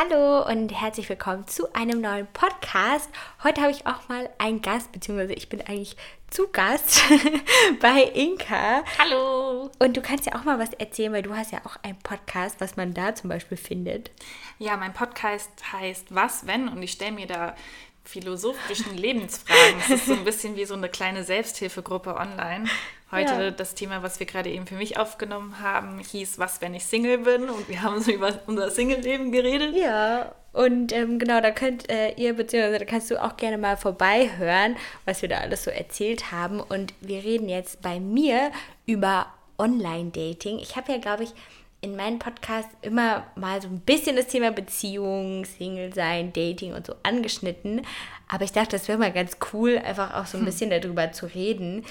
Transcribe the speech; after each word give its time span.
Hallo 0.00 0.46
und 0.46 0.68
herzlich 0.68 1.08
willkommen 1.08 1.48
zu 1.48 1.72
einem 1.72 2.00
neuen 2.00 2.28
Podcast. 2.32 3.10
Heute 3.42 3.62
habe 3.62 3.72
ich 3.72 3.84
auch 3.88 4.08
mal 4.08 4.30
einen 4.38 4.62
Gast, 4.62 4.92
beziehungsweise 4.92 5.32
ich 5.32 5.48
bin 5.48 5.60
eigentlich 5.62 5.96
zu 6.30 6.46
Gast 6.46 7.02
bei 7.80 8.02
Inka. 8.02 8.84
Hallo. 8.96 9.72
Und 9.80 9.96
du 9.96 10.00
kannst 10.00 10.26
ja 10.26 10.36
auch 10.36 10.44
mal 10.44 10.60
was 10.60 10.72
erzählen, 10.74 11.12
weil 11.12 11.22
du 11.22 11.34
hast 11.34 11.50
ja 11.50 11.62
auch 11.64 11.74
einen 11.82 11.98
Podcast, 11.98 12.60
was 12.60 12.76
man 12.76 12.94
da 12.94 13.16
zum 13.16 13.28
Beispiel 13.28 13.56
findet. 13.56 14.12
Ja, 14.60 14.76
mein 14.76 14.92
Podcast 14.92 15.50
heißt 15.72 16.14
Was, 16.14 16.46
wenn? 16.46 16.68
Und 16.68 16.80
ich 16.80 16.92
stelle 16.92 17.12
mir 17.12 17.26
da 17.26 17.56
philosophischen 18.04 18.96
Lebensfragen. 18.96 19.80
Es 19.80 19.90
ist 19.90 20.06
so 20.06 20.12
ein 20.12 20.24
bisschen 20.24 20.54
wie 20.54 20.64
so 20.64 20.74
eine 20.74 20.88
kleine 20.88 21.24
Selbsthilfegruppe 21.24 22.14
online. 22.14 22.68
Heute 23.10 23.32
ja. 23.32 23.50
das 23.50 23.74
Thema, 23.74 24.02
was 24.02 24.20
wir 24.20 24.26
gerade 24.26 24.50
eben 24.50 24.66
für 24.66 24.74
mich 24.74 24.98
aufgenommen 24.98 25.60
haben, 25.60 25.98
hieß 25.98 26.38
Was, 26.38 26.60
wenn 26.60 26.74
ich 26.74 26.84
Single 26.84 27.18
bin? 27.18 27.48
Und 27.48 27.68
wir 27.68 27.82
haben 27.82 28.00
so 28.02 28.10
über 28.10 28.38
unser 28.46 28.70
Single-Leben 28.70 29.32
geredet. 29.32 29.74
Ja, 29.74 30.34
und 30.52 30.92
ähm, 30.92 31.18
genau, 31.18 31.40
da 31.40 31.50
könnt 31.50 31.88
äh, 31.90 32.12
ihr, 32.14 32.34
beziehungsweise 32.34 32.78
da 32.80 32.84
kannst 32.84 33.10
du 33.10 33.22
auch 33.22 33.36
gerne 33.36 33.58
mal 33.58 33.76
vorbeihören, 33.76 34.76
was 35.04 35.22
wir 35.22 35.28
da 35.28 35.38
alles 35.38 35.64
so 35.64 35.70
erzählt 35.70 36.32
haben. 36.32 36.60
Und 36.60 36.92
wir 37.00 37.22
reden 37.22 37.48
jetzt 37.48 37.80
bei 37.80 38.00
mir 38.00 38.50
über 38.84 39.26
Online-Dating. 39.58 40.58
Ich 40.58 40.76
habe 40.76 40.92
ja, 40.92 40.98
glaube 40.98 41.24
ich, 41.24 41.32
in 41.80 41.96
meinem 41.96 42.18
Podcast 42.18 42.68
immer 42.82 43.24
mal 43.36 43.62
so 43.62 43.68
ein 43.68 43.80
bisschen 43.80 44.16
das 44.16 44.26
Thema 44.26 44.50
Beziehung, 44.50 45.44
Single 45.44 45.94
sein, 45.94 46.32
Dating 46.32 46.74
und 46.74 46.86
so 46.86 46.94
angeschnitten. 47.04 47.82
Aber 48.26 48.44
ich 48.44 48.52
dachte, 48.52 48.70
das 48.70 48.88
wäre 48.88 48.98
mal 48.98 49.12
ganz 49.12 49.36
cool, 49.52 49.78
einfach 49.78 50.14
auch 50.14 50.26
so 50.26 50.38
ein 50.38 50.40
hm. 50.40 50.46
bisschen 50.46 50.70
darüber 50.70 51.12
zu 51.12 51.26
reden. 51.26 51.84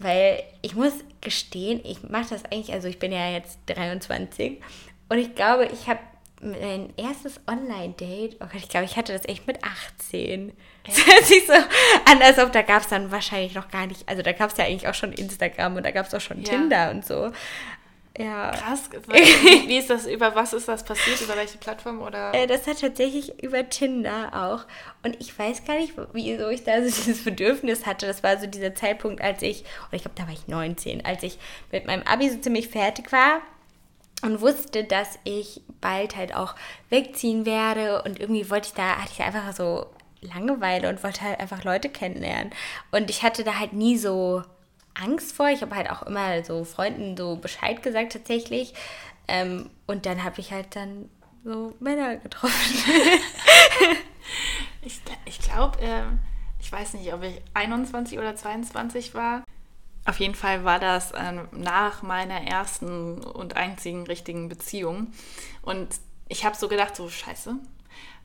Weil 0.00 0.42
ich 0.62 0.74
muss 0.74 0.94
gestehen, 1.20 1.80
ich 1.84 2.02
mache 2.02 2.30
das 2.30 2.44
eigentlich, 2.46 2.72
also 2.72 2.88
ich 2.88 2.98
bin 2.98 3.12
ja 3.12 3.30
jetzt 3.30 3.58
23 3.66 4.58
und 5.10 5.18
ich 5.18 5.34
glaube, 5.34 5.66
ich 5.66 5.88
habe 5.88 6.00
mein 6.40 6.90
erstes 6.96 7.38
Online-Date, 7.46 8.36
oh 8.40 8.46
Gott, 8.46 8.54
ich 8.56 8.70
glaube, 8.70 8.86
ich 8.86 8.96
hatte 8.96 9.12
das 9.12 9.28
echt 9.28 9.46
mit 9.46 9.58
18. 9.62 10.52
Das 10.86 11.06
hört 11.06 11.24
sich 11.26 11.46
so 11.46 11.52
an, 11.52 12.22
als 12.22 12.38
ob 12.38 12.50
da 12.52 12.62
gab 12.62 12.80
es 12.80 12.88
dann 12.88 13.10
wahrscheinlich 13.10 13.54
noch 13.54 13.68
gar 13.68 13.86
nicht, 13.86 14.08
also 14.08 14.22
da 14.22 14.32
gab 14.32 14.50
es 14.50 14.56
ja 14.56 14.64
eigentlich 14.64 14.88
auch 14.88 14.94
schon 14.94 15.12
Instagram 15.12 15.76
und 15.76 15.84
da 15.84 15.90
gab 15.90 16.06
es 16.06 16.14
auch 16.14 16.20
schon 16.20 16.42
ja. 16.42 16.48
Tinder 16.48 16.90
und 16.90 17.04
so. 17.04 17.30
Ja. 18.18 18.50
Krass. 18.50 18.90
Wie 19.66 19.78
ist 19.78 19.88
das, 19.88 20.06
über 20.06 20.34
was 20.34 20.52
ist 20.52 20.68
das 20.68 20.84
passiert? 20.84 21.20
Über 21.20 21.36
welche 21.36 21.58
Plattform 21.58 22.02
oder? 22.02 22.34
Äh, 22.34 22.46
das 22.46 22.66
hat 22.66 22.80
tatsächlich 22.80 23.42
über 23.42 23.68
Tinder 23.68 24.30
auch. 24.32 24.66
Und 25.04 25.20
ich 25.20 25.38
weiß 25.38 25.64
gar 25.64 25.78
nicht, 25.78 25.94
wieso 26.12 26.48
ich 26.48 26.64
da 26.64 26.82
so 26.82 26.86
dieses 26.86 27.24
Bedürfnis 27.24 27.86
hatte. 27.86 28.06
Das 28.06 28.22
war 28.22 28.38
so 28.38 28.46
dieser 28.46 28.74
Zeitpunkt, 28.74 29.22
als 29.22 29.42
ich, 29.42 29.60
und 29.90 29.96
ich 29.96 30.02
glaube, 30.02 30.16
da 30.16 30.24
war 30.24 30.32
ich 30.32 30.48
19, 30.48 31.04
als 31.04 31.22
ich 31.22 31.38
mit 31.70 31.86
meinem 31.86 32.02
Abi 32.02 32.28
so 32.30 32.38
ziemlich 32.38 32.68
fertig 32.68 33.12
war 33.12 33.42
und 34.22 34.40
wusste, 34.40 34.84
dass 34.84 35.18
ich 35.24 35.62
bald 35.80 36.16
halt 36.16 36.34
auch 36.34 36.54
wegziehen 36.88 37.46
werde. 37.46 38.02
Und 38.02 38.18
irgendwie 38.18 38.50
wollte 38.50 38.68
ich 38.68 38.74
da, 38.74 38.96
hatte 38.96 39.12
ich 39.12 39.22
einfach 39.22 39.54
so 39.54 39.86
Langeweile 40.20 40.88
und 40.88 41.02
wollte 41.02 41.22
halt 41.22 41.40
einfach 41.40 41.64
Leute 41.64 41.88
kennenlernen. 41.88 42.52
Und 42.90 43.08
ich 43.08 43.22
hatte 43.22 43.44
da 43.44 43.58
halt 43.58 43.72
nie 43.72 43.96
so 43.96 44.42
Angst 45.02 45.32
vor. 45.32 45.48
Ich 45.48 45.62
habe 45.62 45.74
halt 45.74 45.90
auch 45.90 46.02
immer 46.02 46.44
so 46.44 46.64
Freunden 46.64 47.16
so 47.16 47.36
Bescheid 47.36 47.82
gesagt 47.82 48.12
tatsächlich. 48.12 48.74
Ähm, 49.28 49.70
und 49.86 50.06
dann 50.06 50.24
habe 50.24 50.40
ich 50.40 50.52
halt 50.52 50.76
dann 50.76 51.08
so 51.44 51.74
Männer 51.80 52.16
getroffen. 52.16 52.52
ich 54.82 55.00
ich 55.24 55.38
glaube, 55.40 55.78
ähm, 55.80 56.18
ich 56.60 56.70
weiß 56.70 56.94
nicht, 56.94 57.12
ob 57.12 57.22
ich 57.22 57.40
21 57.54 58.18
oder 58.18 58.36
22 58.36 59.14
war. 59.14 59.44
Auf 60.06 60.18
jeden 60.18 60.34
Fall 60.34 60.64
war 60.64 60.78
das 60.78 61.12
ähm, 61.16 61.48
nach 61.52 62.02
meiner 62.02 62.42
ersten 62.42 63.22
und 63.22 63.56
einzigen 63.56 64.06
richtigen 64.06 64.48
Beziehung. 64.48 65.12
Und 65.62 65.88
ich 66.28 66.44
habe 66.44 66.56
so 66.56 66.68
gedacht, 66.68 66.96
so 66.96 67.08
scheiße, 67.08 67.56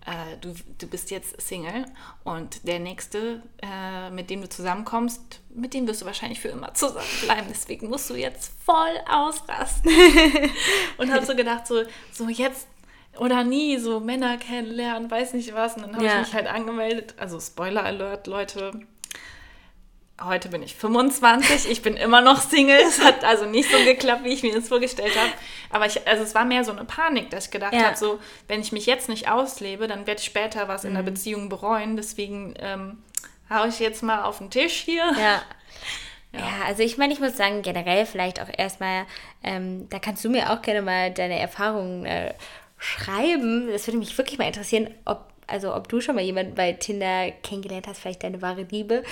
äh, 0.06 0.38
du, 0.40 0.54
du 0.78 0.88
bist 0.88 1.10
jetzt 1.12 1.42
Single 1.42 1.86
und 2.24 2.68
der 2.68 2.80
nächste, 2.80 3.42
äh, 3.62 4.10
mit 4.12 4.30
dem 4.30 4.42
du 4.42 4.50
zusammenkommst, 4.50 5.42
mit 5.50 5.74
dem 5.74 5.88
wirst 5.88 6.02
du 6.02 6.06
wahrscheinlich 6.06 6.40
für 6.40 6.50
immer 6.50 6.74
zusammenbleiben. 6.74 7.46
Deswegen 7.50 7.90
musst 7.90 8.10
du 8.10 8.16
jetzt 8.16 8.52
voll 8.64 9.00
ausrasten. 9.10 9.92
und 10.98 11.12
habe 11.12 11.26
so 11.26 11.36
gedacht, 11.36 11.66
so, 11.68 11.84
so 12.12 12.30
jetzt 12.30 12.68
oder 13.18 13.44
nie, 13.44 13.78
so 13.78 14.00
Männer 14.00 14.38
kennenlernen, 14.38 15.10
weiß 15.10 15.34
nicht 15.34 15.54
was. 15.54 15.76
Und 15.76 15.84
dann 15.84 15.96
habe 15.96 16.06
ja. 16.06 16.22
ich 16.22 16.28
mich 16.28 16.36
halt 16.36 16.48
angemeldet. 16.48 17.16
Also 17.18 17.40
Spoiler 17.40 17.84
Alert, 17.84 18.28
Leute, 18.28 18.72
Heute 20.24 20.48
bin 20.48 20.64
ich 20.64 20.76
25, 20.76 21.70
ich 21.70 21.82
bin 21.82 21.98
immer 21.98 22.22
noch 22.22 22.40
Single. 22.40 22.80
Es 22.88 23.04
hat 23.04 23.26
also 23.26 23.46
nicht 23.46 23.70
so 23.70 23.78
geklappt, 23.84 24.24
wie 24.24 24.32
ich 24.32 24.44
mir 24.44 24.56
das 24.56 24.70
vorgestellt 24.70 25.14
habe. 25.20 25.32
Aber 25.70 25.88
ich, 25.88 26.08
also 26.08 26.24
es 26.24 26.34
war 26.34 26.46
mehr 26.46 26.64
so 26.64 26.72
eine 26.72 26.86
Panik, 26.86 27.30
dass 27.32 27.46
ich 27.46 27.52
gedacht 27.52 27.74
ja. 27.74 27.84
habe, 27.84 27.98
so, 27.98 28.20
wenn 28.48 28.62
ich 28.62 28.72
mich 28.72 28.86
jetzt 28.86 29.10
nicht 29.10 29.30
auslebe, 29.30 29.88
dann 29.88 30.08
werde 30.08 30.22
ich 30.22 30.26
später 30.26 30.70
was 30.70 30.86
in 30.86 30.94
der 30.94 31.02
mhm. 31.02 31.08
Beziehung 31.08 31.50
bereuen. 31.50 31.98
Deswegen 31.98 32.54
ähm, 32.60 33.04
haue 33.50 33.68
ich 33.68 33.80
jetzt 33.80 34.04
mal 34.04 34.24
auf 34.24 34.38
den 34.38 34.50
Tisch 34.50 34.76
hier. 34.76 35.04
Ja. 35.20 35.42
Ja. 36.32 36.40
ja, 36.40 36.66
also 36.66 36.82
ich 36.82 36.98
meine, 36.98 37.12
ich 37.12 37.20
muss 37.20 37.36
sagen, 37.36 37.62
generell 37.62 38.06
vielleicht 38.06 38.42
auch 38.42 38.50
erstmal, 38.58 39.06
ähm, 39.44 39.90
da 39.90 40.00
kannst 40.00 40.24
du 40.24 40.30
mir 40.30 40.52
auch 40.52 40.62
gerne 40.62 40.82
mal 40.82 41.12
deine 41.12 41.40
Erfahrungen 41.40 42.06
äh, 42.06 42.34
schreiben. 42.78 43.68
Das 43.70 43.86
würde 43.86 43.98
mich 43.98 44.18
wirklich 44.18 44.38
mal 44.38 44.48
interessieren, 44.48 44.94
ob, 45.04 45.26
also 45.48 45.76
ob 45.76 45.90
du 45.90 46.00
schon 46.00 46.16
mal 46.16 46.24
jemanden 46.24 46.56
bei 46.56 46.72
Tinder 46.72 47.32
kennengelernt 47.44 47.88
hast, 47.88 48.00
vielleicht 48.00 48.24
deine 48.24 48.42
wahre 48.42 48.64
Liebe 48.64 49.04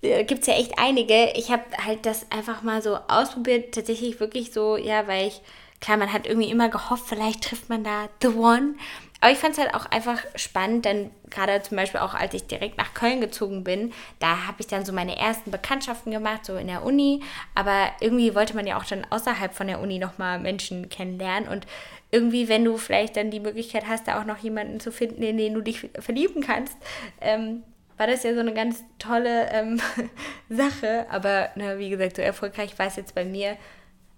gibt 0.00 0.40
es 0.40 0.46
ja 0.46 0.54
echt 0.54 0.78
einige. 0.78 1.32
Ich 1.34 1.50
habe 1.50 1.62
halt 1.84 2.06
das 2.06 2.30
einfach 2.30 2.62
mal 2.62 2.82
so 2.82 2.96
ausprobiert, 3.08 3.74
tatsächlich 3.74 4.20
wirklich 4.20 4.52
so, 4.52 4.76
ja, 4.76 5.06
weil 5.06 5.28
ich, 5.28 5.40
klar, 5.80 5.96
man 5.96 6.12
hat 6.12 6.26
irgendwie 6.26 6.50
immer 6.50 6.68
gehofft, 6.68 7.04
vielleicht 7.06 7.44
trifft 7.44 7.68
man 7.68 7.84
da 7.84 8.08
The 8.22 8.28
One. 8.28 8.74
Aber 9.20 9.32
ich 9.32 9.38
fand 9.38 9.52
es 9.52 9.58
halt 9.58 9.74
auch 9.74 9.84
einfach 9.86 10.24
spannend, 10.34 10.86
dann 10.86 11.10
gerade 11.28 11.60
zum 11.62 11.76
Beispiel 11.76 12.00
auch, 12.00 12.14
als 12.14 12.32
ich 12.32 12.46
direkt 12.46 12.78
nach 12.78 12.94
Köln 12.94 13.20
gezogen 13.20 13.64
bin, 13.64 13.92
da 14.18 14.46
habe 14.46 14.56
ich 14.60 14.66
dann 14.66 14.86
so 14.86 14.94
meine 14.94 15.18
ersten 15.18 15.50
Bekanntschaften 15.50 16.10
gemacht, 16.10 16.46
so 16.46 16.56
in 16.56 16.68
der 16.68 16.82
Uni. 16.82 17.22
Aber 17.54 17.90
irgendwie 18.00 18.34
wollte 18.34 18.56
man 18.56 18.66
ja 18.66 18.78
auch 18.78 18.84
dann 18.84 19.06
außerhalb 19.10 19.54
von 19.54 19.66
der 19.66 19.80
Uni 19.80 19.98
nochmal 19.98 20.38
Menschen 20.38 20.88
kennenlernen. 20.88 21.50
Und 21.50 21.66
irgendwie, 22.10 22.48
wenn 22.48 22.64
du 22.64 22.78
vielleicht 22.78 23.16
dann 23.16 23.30
die 23.30 23.40
Möglichkeit 23.40 23.86
hast, 23.86 24.08
da 24.08 24.18
auch 24.18 24.24
noch 24.24 24.38
jemanden 24.38 24.80
zu 24.80 24.90
finden, 24.90 25.22
in 25.22 25.36
den 25.36 25.52
du 25.52 25.60
dich 25.60 25.86
verlieben 25.98 26.42
kannst, 26.42 26.76
ähm, 27.20 27.62
war 28.00 28.06
das 28.06 28.22
ja 28.22 28.32
so 28.32 28.40
eine 28.40 28.54
ganz 28.54 28.82
tolle 28.98 29.50
ähm, 29.52 29.78
Sache. 30.48 31.04
Aber 31.10 31.50
na, 31.54 31.78
wie 31.78 31.90
gesagt, 31.90 32.16
so 32.16 32.22
erfolgreich 32.22 32.78
war 32.78 32.86
es 32.86 32.96
jetzt 32.96 33.14
bei 33.14 33.26
mir 33.26 33.58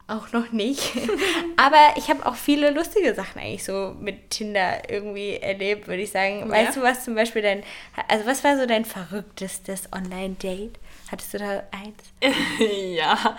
auch 0.07 0.31
noch 0.31 0.53
nicht. 0.53 0.93
Aber 1.57 1.95
ich 1.97 2.09
habe 2.09 2.25
auch 2.25 2.37
viele 2.37 2.71
lustige 2.71 3.13
Sachen 3.13 3.41
eigentlich 3.41 3.65
so 3.65 3.97
mit 3.99 4.31
Tinder 4.31 4.89
irgendwie 4.89 5.35
erlebt, 5.35 5.89
würde 5.89 6.03
ich 6.03 6.13
sagen. 6.13 6.41
Ja. 6.41 6.49
Weißt 6.49 6.77
du, 6.77 6.83
was 6.83 7.05
zum 7.05 7.17
Beispiel 7.17 7.43
dein, 7.43 7.65
also 8.07 8.25
was 8.25 8.45
war 8.45 8.57
so 8.57 8.67
dein 8.67 8.85
verrücktestes 8.85 9.93
Online-Date? 9.93 10.79
Hattest 11.11 11.35
du 11.35 11.39
da 11.39 11.65
eins? 11.73 11.99
ja, 12.95 13.37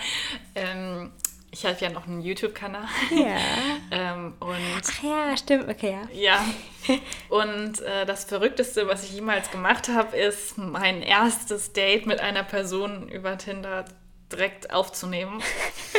ähm, 0.56 1.12
ich 1.54 1.66
habe 1.66 1.78
ja 1.80 1.90
noch 1.92 2.08
einen 2.08 2.22
YouTube-Kanal. 2.22 2.88
Ja. 3.12 3.38
ähm, 3.92 4.34
und 4.40 4.84
Ach 4.90 5.04
ja, 5.04 5.38
stimmt, 5.38 5.70
okay, 5.70 6.00
ja. 6.12 6.40
Ja. 6.88 6.98
Und 7.30 7.80
äh, 7.82 8.06
das 8.06 8.26
Verrückteste, 8.26 8.88
was 8.88 9.04
ich 9.04 9.14
jemals 9.14 9.52
gemacht 9.52 9.88
habe, 9.88 10.18
ist 10.18 10.58
mein 10.58 11.02
erstes 11.04 11.72
Date 11.72 12.08
mit 12.08 12.20
einer 12.20 12.44
Person 12.44 13.08
über 13.08 13.38
Tinder 13.38 13.86
direkt 14.32 14.74
aufzunehmen. 14.74 15.42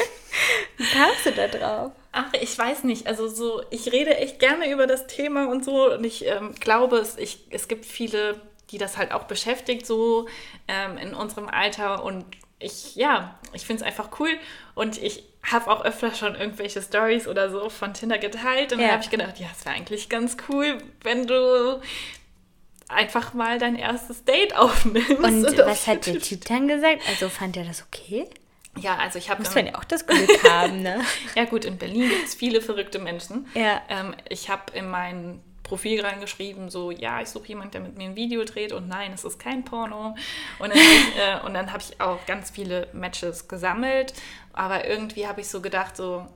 Wie 0.76 0.86
kamst 0.86 1.24
du 1.24 1.30
da 1.30 1.46
drauf? 1.46 1.92
Ach, 2.10 2.32
ich 2.40 2.58
weiß 2.58 2.82
nicht. 2.82 3.06
Also 3.06 3.28
so, 3.28 3.62
ich 3.70 3.92
rede 3.92 4.16
echt 4.16 4.40
gerne 4.40 4.70
über 4.70 4.88
das 4.88 5.06
Thema 5.06 5.48
und 5.48 5.64
so. 5.64 5.92
Und 5.92 6.04
ich 6.04 6.26
ähm, 6.26 6.52
glaube, 6.58 6.98
es, 6.98 7.16
ich, 7.16 7.46
es 7.50 7.68
gibt 7.68 7.86
viele, 7.86 8.40
die 8.70 8.78
das 8.78 8.96
halt 8.96 9.12
auch 9.12 9.24
beschäftigt, 9.24 9.86
so 9.86 10.26
ähm, 10.66 10.98
in 10.98 11.14
unserem 11.14 11.48
Alter. 11.48 12.02
Und 12.02 12.24
ich, 12.58 12.96
ja, 12.96 13.38
ich 13.52 13.64
finde 13.64 13.82
es 13.82 13.86
einfach 13.86 14.18
cool. 14.18 14.30
Und 14.74 15.00
ich 15.00 15.22
habe 15.50 15.70
auch 15.70 15.84
öfter 15.84 16.14
schon 16.14 16.34
irgendwelche 16.34 16.80
Stories 16.80 17.28
oder 17.28 17.50
so 17.50 17.68
von 17.68 17.94
Tinder 17.94 18.18
geteilt 18.18 18.72
und 18.72 18.78
ja. 18.78 18.86
dann 18.86 18.92
habe 18.94 19.04
ich 19.04 19.10
gedacht, 19.10 19.38
ja, 19.38 19.46
es 19.56 19.64
wäre 19.64 19.76
eigentlich 19.76 20.08
ganz 20.08 20.36
cool, 20.48 20.78
wenn 21.02 21.26
du 21.26 21.80
einfach 22.88 23.34
mal 23.34 23.58
dein 23.58 23.76
erstes 23.76 24.24
Date 24.24 24.56
aufnimmst. 24.56 25.10
Und, 25.10 25.44
und 25.44 25.58
was 25.58 25.86
hat 25.86 26.06
der 26.06 26.18
Typ 26.18 26.44
dann 26.46 26.68
gesagt? 26.68 27.02
Also 27.08 27.28
fand 27.28 27.56
er 27.56 27.64
das 27.64 27.84
okay? 27.86 28.26
Ja, 28.78 28.96
also 28.96 29.18
ich 29.18 29.30
habe. 29.30 29.42
Muss 29.42 29.54
man 29.54 29.66
ja 29.66 29.74
auch 29.76 29.84
das 29.84 30.06
Glück 30.06 30.42
haben, 30.50 30.82
ne? 30.82 31.00
ja, 31.36 31.44
gut, 31.44 31.64
in 31.64 31.78
Berlin 31.78 32.08
gibt 32.08 32.26
es 32.26 32.34
viele 32.34 32.60
verrückte 32.60 32.98
Menschen. 32.98 33.46
Ja. 33.54 33.80
Ähm, 33.88 34.14
ich 34.28 34.50
habe 34.50 34.72
in 34.72 34.90
meinen 34.90 35.42
Profil 35.64 36.04
reingeschrieben, 36.04 36.70
so, 36.70 36.92
ja, 36.92 37.20
ich 37.20 37.28
suche 37.30 37.48
jemanden, 37.48 37.72
der 37.72 37.80
mit 37.80 37.96
mir 37.96 38.04
ein 38.04 38.16
Video 38.16 38.44
dreht 38.44 38.72
und 38.72 38.86
nein, 38.86 39.12
es 39.12 39.24
ist 39.24 39.40
kein 39.40 39.64
Porno. 39.64 40.14
Und 40.60 40.70
dann, 40.70 40.78
äh, 41.48 41.52
dann 41.52 41.72
habe 41.72 41.82
ich 41.82 42.00
auch 42.00 42.24
ganz 42.26 42.50
viele 42.50 42.86
Matches 42.92 43.48
gesammelt, 43.48 44.12
aber 44.52 44.86
irgendwie 44.86 45.26
habe 45.26 45.40
ich 45.40 45.48
so 45.48 45.60
gedacht, 45.60 45.96
so, 45.96 46.26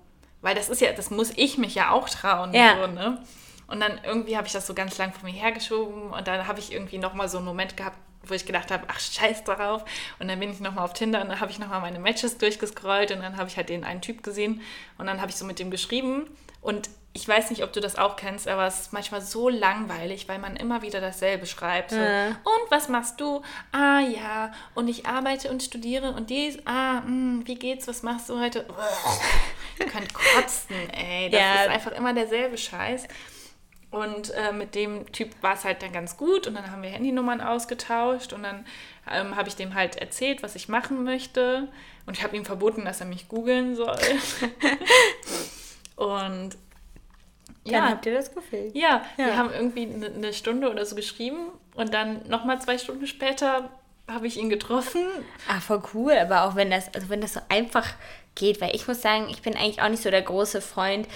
weil 0.40 0.54
das 0.54 0.69
ist 0.69 0.80
ja, 0.80 0.92
das 0.92 1.10
muss 1.10 1.30
ich 1.36 1.58
mich 1.58 1.75
ja 1.75 1.90
auch 1.90 2.08
trauen. 2.08 2.52
Ja. 2.54 2.76
So, 2.80 2.86
ne? 2.88 3.22
Und 3.69 3.80
dann 3.80 4.00
irgendwie 4.02 4.36
habe 4.36 4.46
ich 4.46 4.52
das 4.54 4.66
so 4.66 4.72
ganz 4.72 4.96
lang 4.96 5.12
vor 5.12 5.28
mir 5.28 5.34
hergeschoben 5.34 6.10
und 6.10 6.26
dann 6.26 6.48
habe 6.48 6.58
ich 6.58 6.72
irgendwie 6.72 6.96
nochmal 6.98 7.28
so 7.28 7.36
einen 7.36 7.46
Moment 7.46 7.76
gehabt, 7.76 7.98
wo 8.24 8.32
ich 8.32 8.46
gedacht 8.46 8.70
habe, 8.70 8.84
ach 8.88 8.98
scheiß 8.98 9.44
drauf. 9.44 9.84
Und 10.19 10.28
dann 10.28 10.40
bin 10.40 10.50
ich 10.50 10.60
nochmal 10.60 10.84
auf 10.84 10.94
Tinder 10.94 11.20
und 11.20 11.28
dann 11.28 11.40
habe 11.40 11.50
ich 11.50 11.58
nochmal 11.58 11.82
meine 11.82 11.98
Matches 11.98 12.38
durchgescrollt 12.38 13.12
und 13.12 13.20
dann 13.20 13.36
habe 13.36 13.48
ich 13.48 13.58
halt 13.58 13.69
den 13.69 13.84
einen 13.84 14.00
Typ 14.00 14.22
gesehen 14.22 14.62
und 14.96 15.06
dann 15.06 15.20
habe 15.20 15.31
ich 15.31 15.36
so 15.36 15.44
mit 15.44 15.58
dem 15.58 15.70
geschrieben 15.70 16.31
und 16.62 16.88
ich 17.19 17.26
weiß 17.26 17.50
nicht, 17.50 17.65
ob 17.65 17.73
du 17.73 17.81
das 17.81 17.97
auch 17.97 18.15
kennst, 18.15 18.47
aber 18.47 18.65
es 18.69 18.79
ist 18.79 18.93
manchmal 18.93 19.20
so 19.20 19.49
langweilig, 19.49 20.29
weil 20.29 20.38
man 20.38 20.55
immer 20.55 20.82
wieder 20.82 21.00
dasselbe 21.00 21.47
schreibt. 21.47 21.91
So, 21.91 21.97
ja. 21.97 22.29
Und 22.29 22.70
was 22.70 22.88
machst 22.88 23.20
du? 23.20 23.43
Ah 23.73 23.99
ja, 23.99 24.53
und 24.76 24.87
ich 24.87 25.05
arbeite 25.06 25.50
und 25.50 25.61
studiere 25.61 26.12
und 26.12 26.31
dies, 26.31 26.61
ah, 26.65 27.00
mh, 27.00 27.05
hm, 27.06 27.43
wie 27.47 27.56
geht's, 27.56 27.88
was 27.88 28.05
machst 28.05 28.29
du 28.29 28.38
heute? 28.38 28.65
Ich 29.81 29.87
kann 29.87 30.03
kotzen, 30.12 30.91
ey. 30.91 31.31
Das 31.31 31.41
ja. 31.41 31.62
ist 31.62 31.69
einfach 31.69 31.93
immer 31.93 32.12
derselbe 32.12 32.59
Scheiß. 32.59 33.06
Und 33.93 34.31
äh, 34.31 34.53
mit 34.53 34.75
dem 34.75 35.11
Typ 35.12 35.31
war 35.41 35.55
es 35.55 35.65
halt 35.65 35.82
dann 35.82 35.93
ganz 35.93 36.17
gut 36.17 36.49
und 36.49 36.55
dann 36.55 36.73
haben 36.73 36.82
wir 36.82 36.91
Handynummern 36.91 37.41
ausgetauscht 37.41 38.32
und 38.32 38.43
dann 38.43 38.67
ähm, 39.09 39.37
habe 39.37 39.49
ich 39.49 39.55
dem 39.55 39.75
halt 39.75 39.94
erzählt, 39.94 40.43
was 40.43 40.56
ich 40.56 40.69
machen 40.69 41.05
möchte 41.05 41.69
und 42.06 42.17
ich 42.17 42.25
habe 42.25 42.37
ihm 42.37 42.44
verboten, 42.44 42.85
dass 42.85 43.00
er 43.00 43.06
mich 43.06 43.29
googeln 43.29 43.76
soll. 43.76 44.00
und 45.97 46.56
dann 47.64 47.75
ja. 47.75 47.88
habt 47.90 48.06
ihr 48.06 48.14
das 48.14 48.34
gefilmt. 48.34 48.75
Ja, 48.75 49.05
ja, 49.16 49.26
wir 49.26 49.37
haben 49.37 49.50
irgendwie 49.52 49.87
eine, 49.87 50.06
eine 50.06 50.32
Stunde 50.32 50.70
oder 50.70 50.84
so 50.84 50.96
geschrieben 50.96 51.49
und 51.75 51.93
dann 51.93 52.28
nochmal 52.28 52.60
zwei 52.60 52.78
Stunden 52.78 53.06
später 53.06 53.70
habe 54.08 54.26
ich 54.26 54.38
ihn 54.38 54.49
getroffen. 54.49 55.02
Ah, 55.49 55.60
voll 55.60 55.82
cool, 55.94 56.12
aber 56.12 56.44
auch 56.44 56.56
wenn 56.56 56.70
das, 56.70 56.93
also 56.94 57.08
wenn 57.08 57.20
das 57.20 57.34
so 57.34 57.40
einfach 57.49 57.87
geht, 58.34 58.60
weil 58.60 58.75
ich 58.75 58.88
muss 58.88 59.02
sagen, 59.02 59.28
ich 59.28 59.43
bin 59.43 59.55
eigentlich 59.55 59.82
auch 59.82 59.88
nicht 59.88 60.02
so 60.02 60.10
der 60.10 60.22
große 60.22 60.60
Freund, 60.60 61.06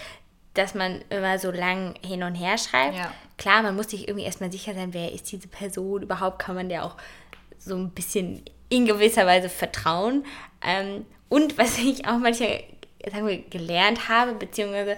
dass 0.54 0.74
man 0.74 1.02
immer 1.08 1.38
so 1.38 1.50
lang 1.50 1.94
hin 2.04 2.22
und 2.22 2.34
her 2.34 2.58
schreibt. 2.58 2.96
Ja. 2.96 3.12
Klar, 3.38 3.62
man 3.62 3.74
muss 3.74 3.90
sich 3.90 4.08
irgendwie 4.08 4.26
erstmal 4.26 4.52
sicher 4.52 4.74
sein, 4.74 4.92
wer 4.92 5.12
ist 5.12 5.32
diese 5.32 5.48
Person, 5.48 6.02
überhaupt 6.02 6.38
kann 6.38 6.54
man 6.54 6.68
der 6.68 6.84
auch 6.84 6.96
so 7.58 7.76
ein 7.76 7.90
bisschen 7.90 8.42
in 8.68 8.86
gewisser 8.86 9.26
Weise 9.26 9.48
vertrauen. 9.48 10.24
Ähm, 10.62 11.06
und 11.28 11.56
was 11.56 11.78
ich 11.78 12.06
auch 12.06 12.18
manchmal 12.18 12.62
sagen 13.10 13.26
wir, 13.26 13.38
gelernt 13.38 14.08
habe, 14.08 14.34
beziehungsweise 14.34 14.96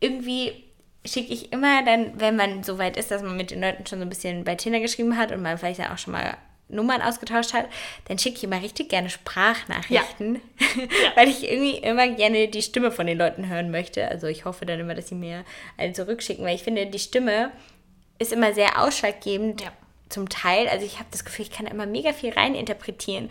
irgendwie 0.00 0.64
schicke 1.06 1.32
ich 1.32 1.52
immer 1.52 1.84
dann, 1.84 2.18
wenn 2.20 2.36
man 2.36 2.62
so 2.62 2.78
weit 2.78 2.96
ist, 2.96 3.10
dass 3.10 3.22
man 3.22 3.36
mit 3.36 3.50
den 3.50 3.60
Leuten 3.60 3.86
schon 3.86 3.98
so 3.98 4.04
ein 4.04 4.08
bisschen 4.08 4.44
bei 4.44 4.54
Tinder 4.54 4.80
geschrieben 4.80 5.16
hat 5.16 5.32
und 5.32 5.42
man 5.42 5.58
vielleicht 5.58 5.80
dann 5.80 5.92
auch 5.92 5.98
schon 5.98 6.12
mal 6.12 6.36
Nummern 6.68 7.00
ausgetauscht 7.00 7.52
hat, 7.52 7.66
dann 8.08 8.18
schicke 8.18 8.38
ich 8.38 8.44
immer 8.44 8.60
richtig 8.60 8.88
gerne 8.88 9.08
Sprachnachrichten, 9.08 10.34
ja. 10.34 10.82
Weil 11.14 11.28
ich 11.28 11.44
irgendwie 11.44 11.78
immer 11.78 12.08
gerne 12.08 12.48
die 12.48 12.62
Stimme 12.62 12.90
von 12.90 13.06
den 13.06 13.18
Leuten 13.18 13.48
hören 13.48 13.70
möchte. 13.70 14.08
Also 14.08 14.26
ich 14.26 14.44
hoffe 14.44 14.66
dann 14.66 14.80
immer, 14.80 14.94
dass 14.94 15.08
sie 15.08 15.14
mir 15.14 15.44
eine 15.76 15.92
zurückschicken, 15.92 16.44
weil 16.44 16.56
ich 16.56 16.64
finde, 16.64 16.86
die 16.86 16.98
Stimme 16.98 17.52
ist 18.18 18.32
immer 18.32 18.52
sehr 18.52 18.82
ausschlaggebend 18.82 19.60
ja. 19.60 19.72
zum 20.08 20.28
Teil. 20.28 20.66
Also 20.68 20.84
ich 20.84 20.98
habe 20.98 21.08
das 21.12 21.24
Gefühl, 21.24 21.44
ich 21.44 21.52
kann 21.52 21.66
immer 21.66 21.86
mega 21.86 22.12
viel 22.12 22.32
reininterpretieren 22.32 23.30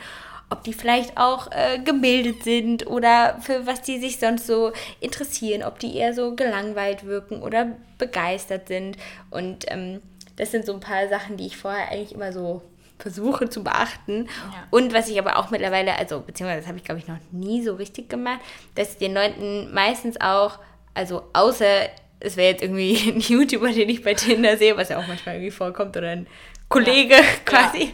ob 0.49 0.63
die 0.63 0.73
vielleicht 0.73 1.17
auch 1.17 1.51
äh, 1.51 1.79
gebildet 1.79 2.43
sind 2.43 2.87
oder 2.87 3.39
für 3.41 3.65
was 3.65 3.81
die 3.81 3.99
sich 3.99 4.19
sonst 4.19 4.47
so 4.47 4.71
interessieren, 4.99 5.63
ob 5.63 5.79
die 5.79 5.95
eher 5.95 6.13
so 6.13 6.35
gelangweilt 6.35 7.05
wirken 7.05 7.41
oder 7.41 7.71
begeistert 7.97 8.67
sind. 8.67 8.97
Und 9.31 9.65
ähm, 9.69 10.01
das 10.35 10.51
sind 10.51 10.65
so 10.65 10.73
ein 10.73 10.79
paar 10.79 11.07
Sachen, 11.07 11.37
die 11.37 11.47
ich 11.47 11.57
vorher 11.57 11.89
eigentlich 11.89 12.13
immer 12.13 12.31
so 12.31 12.61
versuche 12.99 13.49
zu 13.49 13.63
beachten. 13.63 14.25
Ja. 14.25 14.67
Und 14.71 14.93
was 14.93 15.09
ich 15.09 15.19
aber 15.19 15.37
auch 15.37 15.51
mittlerweile, 15.51 15.97
also 15.97 16.21
beziehungsweise 16.21 16.61
das 16.61 16.67
habe 16.67 16.77
ich 16.77 16.83
glaube 16.83 16.99
ich 16.99 17.07
noch 17.07 17.17
nie 17.31 17.63
so 17.63 17.75
richtig 17.75 18.09
gemacht, 18.09 18.39
dass 18.75 18.93
ich 18.93 18.97
den 18.97 19.13
Leuten 19.13 19.73
meistens 19.73 20.19
auch, 20.21 20.59
also 20.93 21.23
außer 21.33 21.89
es 22.19 22.37
wäre 22.37 22.51
jetzt 22.51 22.63
irgendwie 22.63 22.97
ein 23.11 23.19
YouTuber, 23.19 23.71
den 23.71 23.89
ich 23.89 24.03
bei 24.03 24.13
Tinder 24.13 24.57
sehe, 24.57 24.77
was 24.77 24.89
ja 24.89 24.97
auch 24.97 25.07
manchmal 25.07 25.35
irgendwie 25.35 25.51
vorkommt, 25.51 25.97
oder 25.97 26.09
ein 26.09 26.27
Kollege 26.69 27.15
ja. 27.15 27.23
quasi, 27.45 27.79
ja. 27.79 27.91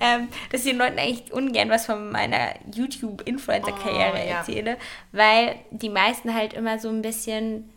Ähm, 0.00 0.28
dass 0.50 0.64
ich 0.64 0.70
den 0.70 0.78
Leuten 0.78 0.98
eigentlich 0.98 1.32
ungern 1.32 1.68
was 1.68 1.86
von 1.86 2.10
meiner 2.10 2.54
YouTube-Influencer-Karriere 2.74 4.12
oh, 4.12 4.16
ja. 4.16 4.38
erzähle, 4.38 4.76
weil 5.12 5.56
die 5.70 5.88
meisten 5.88 6.32
halt 6.32 6.52
immer 6.52 6.78
so 6.78 6.88
ein 6.88 7.02
bisschen, 7.02 7.68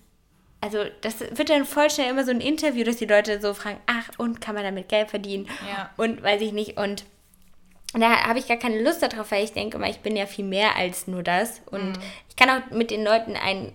also 0.61 0.83
das 1.01 1.19
wird 1.19 1.49
dann 1.49 1.65
voll 1.65 1.89
schnell 1.89 2.11
immer 2.11 2.23
so 2.23 2.31
ein 2.31 2.41
Interview, 2.41 2.83
dass 2.83 2.97
die 2.97 3.05
Leute 3.05 3.41
so 3.41 3.53
fragen, 3.53 3.79
ach, 3.87 4.09
und 4.17 4.41
kann 4.41 4.53
man 4.53 4.63
damit 4.63 4.89
Geld 4.89 5.09
verdienen? 5.09 5.49
Und 5.97 6.21
weiß 6.21 6.41
ich 6.41 6.51
nicht, 6.51 6.77
und 6.77 7.03
da 7.93 8.27
habe 8.27 8.39
ich 8.39 8.47
gar 8.47 8.57
keine 8.57 8.81
Lust 8.81 9.01
darauf, 9.01 9.31
weil 9.31 9.43
ich 9.43 9.53
denke 9.53 9.77
immer, 9.77 9.89
ich 9.89 9.99
bin 9.99 10.15
ja 10.15 10.25
viel 10.25 10.45
mehr 10.45 10.75
als 10.75 11.07
nur 11.07 11.23
das. 11.23 11.61
Und 11.71 11.97
mhm. 11.97 12.03
ich 12.29 12.35
kann 12.35 12.49
auch 12.49 12.69
mit 12.71 12.91
den 12.91 13.03
Leuten 13.03 13.35
ein 13.35 13.73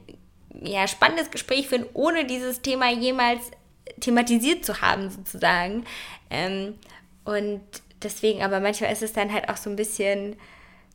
ja, 0.63 0.89
spannendes 0.89 1.31
Gespräch 1.31 1.69
führen, 1.69 1.87
ohne 1.93 2.25
dieses 2.25 2.63
Thema 2.63 2.91
jemals 2.91 3.51
thematisiert 4.01 4.65
zu 4.65 4.81
haben, 4.81 5.11
sozusagen. 5.11 5.85
Ähm, 6.31 6.75
und 7.25 7.63
deswegen, 8.03 8.43
aber 8.43 8.61
manchmal 8.61 8.93
ist 8.93 9.03
es 9.03 9.13
dann 9.13 9.33
halt 9.33 9.49
auch 9.49 9.57
so 9.57 9.71
ein 9.71 9.77
bisschen 9.77 10.37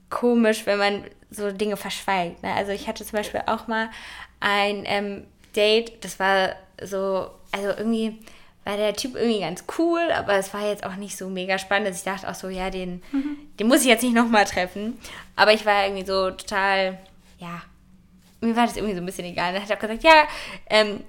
komisch, 0.10 0.66
wenn 0.66 0.78
man 0.78 1.04
so 1.30 1.52
Dinge 1.52 1.78
verschweigt. 1.78 2.44
Ne? 2.44 2.54
Also 2.54 2.72
ich 2.72 2.88
hatte 2.88 3.06
zum 3.06 3.18
Beispiel 3.18 3.42
auch 3.48 3.68
mal 3.68 3.90
ein 4.40 4.84
ähm, 4.86 5.24
Date, 5.56 6.04
das 6.04 6.20
war 6.20 6.56
so, 6.82 7.30
also 7.52 7.68
irgendwie 7.78 8.20
war 8.64 8.78
der 8.78 8.94
Typ 8.94 9.16
irgendwie 9.16 9.40
ganz 9.40 9.64
cool, 9.78 10.12
aber 10.12 10.36
es 10.36 10.54
war 10.54 10.68
jetzt 10.68 10.86
auch 10.86 10.96
nicht 10.96 11.18
so 11.18 11.30
mega 11.30 11.58
spannend, 11.58 11.90
dass 11.90 11.98
ich 11.98 12.04
dachte 12.04 12.30
auch 12.30 12.36
so, 12.36 12.50
ja, 12.50 12.70
den, 12.70 13.02
mhm. 13.12 13.38
den 13.60 13.68
muss 13.68 13.82
ich 13.82 13.88
jetzt 13.88 14.04
nicht 14.04 14.14
nochmal 14.14 14.46
treffen. 14.46 15.00
Aber 15.36 15.54
ich 15.54 15.66
war 15.66 15.86
irgendwie 15.86 16.06
so 16.06 16.30
total, 16.32 17.00
ja, 17.40 17.62
mir 18.42 18.56
war 18.56 18.68
das 18.68 18.76
irgendwie 18.76 18.96
so 18.96 19.02
ein 19.02 19.06
bisschen 19.06 19.26
egal. 19.26 19.54
Dann 19.54 19.64
hat 19.64 19.70
er 19.70 19.78
auch 19.78 19.82
gesagt, 19.82 20.04
ja, 20.04 20.28
ähm, 20.70 21.02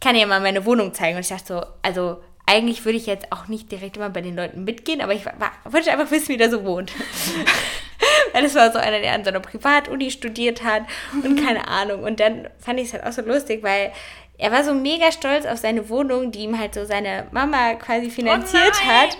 ich 0.00 0.06
kann 0.06 0.16
ja 0.16 0.26
mal 0.26 0.40
meine 0.40 0.64
Wohnung 0.64 0.94
zeigen. 0.94 1.16
Und 1.16 1.20
ich 1.20 1.28
dachte 1.28 1.46
so, 1.46 1.66
also 1.82 2.22
eigentlich 2.46 2.86
würde 2.86 2.96
ich 2.96 3.04
jetzt 3.04 3.30
auch 3.30 3.48
nicht 3.48 3.70
direkt 3.70 3.98
immer 3.98 4.08
bei 4.08 4.22
den 4.22 4.34
Leuten 4.34 4.64
mitgehen, 4.64 5.02
aber 5.02 5.12
ich 5.12 5.26
war, 5.26 5.34
wollte 5.64 5.92
einfach 5.92 6.10
wissen, 6.10 6.30
wie 6.30 6.38
der 6.38 6.50
so 6.50 6.64
wohnt. 6.64 6.90
Weil 8.32 8.42
das 8.42 8.54
war 8.54 8.72
so 8.72 8.78
einer, 8.78 9.00
der 9.00 9.12
an 9.12 9.24
so 9.24 9.30
einer 9.30 9.40
Privatuni 9.40 10.10
studiert 10.10 10.64
hat 10.64 10.84
und 11.12 11.36
mhm. 11.38 11.44
keine 11.44 11.68
Ahnung. 11.68 12.02
Und 12.02 12.18
dann 12.18 12.48
fand 12.58 12.80
ich 12.80 12.86
es 12.86 12.92
halt 12.94 13.04
auch 13.04 13.12
so 13.12 13.20
lustig, 13.20 13.62
weil 13.62 13.92
er 14.38 14.50
war 14.50 14.64
so 14.64 14.72
mega 14.72 15.12
stolz 15.12 15.44
auf 15.44 15.58
seine 15.58 15.90
Wohnung, 15.90 16.32
die 16.32 16.40
ihm 16.40 16.58
halt 16.58 16.74
so 16.74 16.86
seine 16.86 17.26
Mama 17.30 17.74
quasi 17.74 18.08
finanziert 18.08 18.72
oh 18.82 18.86
hat. 18.86 19.18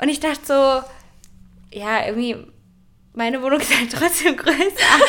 Und 0.00 0.08
ich 0.08 0.20
dachte 0.20 0.40
so, 0.44 1.78
ja, 1.78 2.06
irgendwie, 2.06 2.36
meine 3.12 3.42
Wohnung 3.42 3.60
ist 3.60 3.76
halt 3.76 3.92
trotzdem 3.92 4.34
größer. 4.38 5.04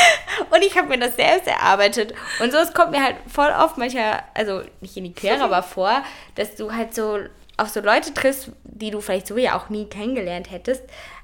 Und 0.50 0.62
ich 0.62 0.76
habe 0.76 0.88
mir 0.88 0.98
das 0.98 1.16
selbst 1.16 1.46
erarbeitet. 1.46 2.14
Und 2.40 2.52
so, 2.52 2.58
es 2.58 2.72
kommt 2.74 2.90
mir 2.90 3.02
halt 3.02 3.16
voll 3.26 3.50
oft 3.50 3.78
manchmal, 3.78 4.22
also 4.34 4.62
nicht 4.80 4.96
in 4.96 5.04
die 5.04 5.12
Quere, 5.12 5.42
aber 5.42 5.62
vor, 5.62 6.02
dass 6.34 6.54
du 6.54 6.72
halt 6.72 6.94
so 6.94 7.18
auf 7.56 7.68
so 7.68 7.80
Leute 7.80 8.14
triffst, 8.14 8.50
die 8.64 8.90
du 8.90 9.00
vielleicht 9.00 9.26
so 9.26 9.36
ja 9.36 9.56
auch 9.56 9.68
nie 9.68 9.86
kennengelernt 9.86 10.50
hättest. 10.50 10.82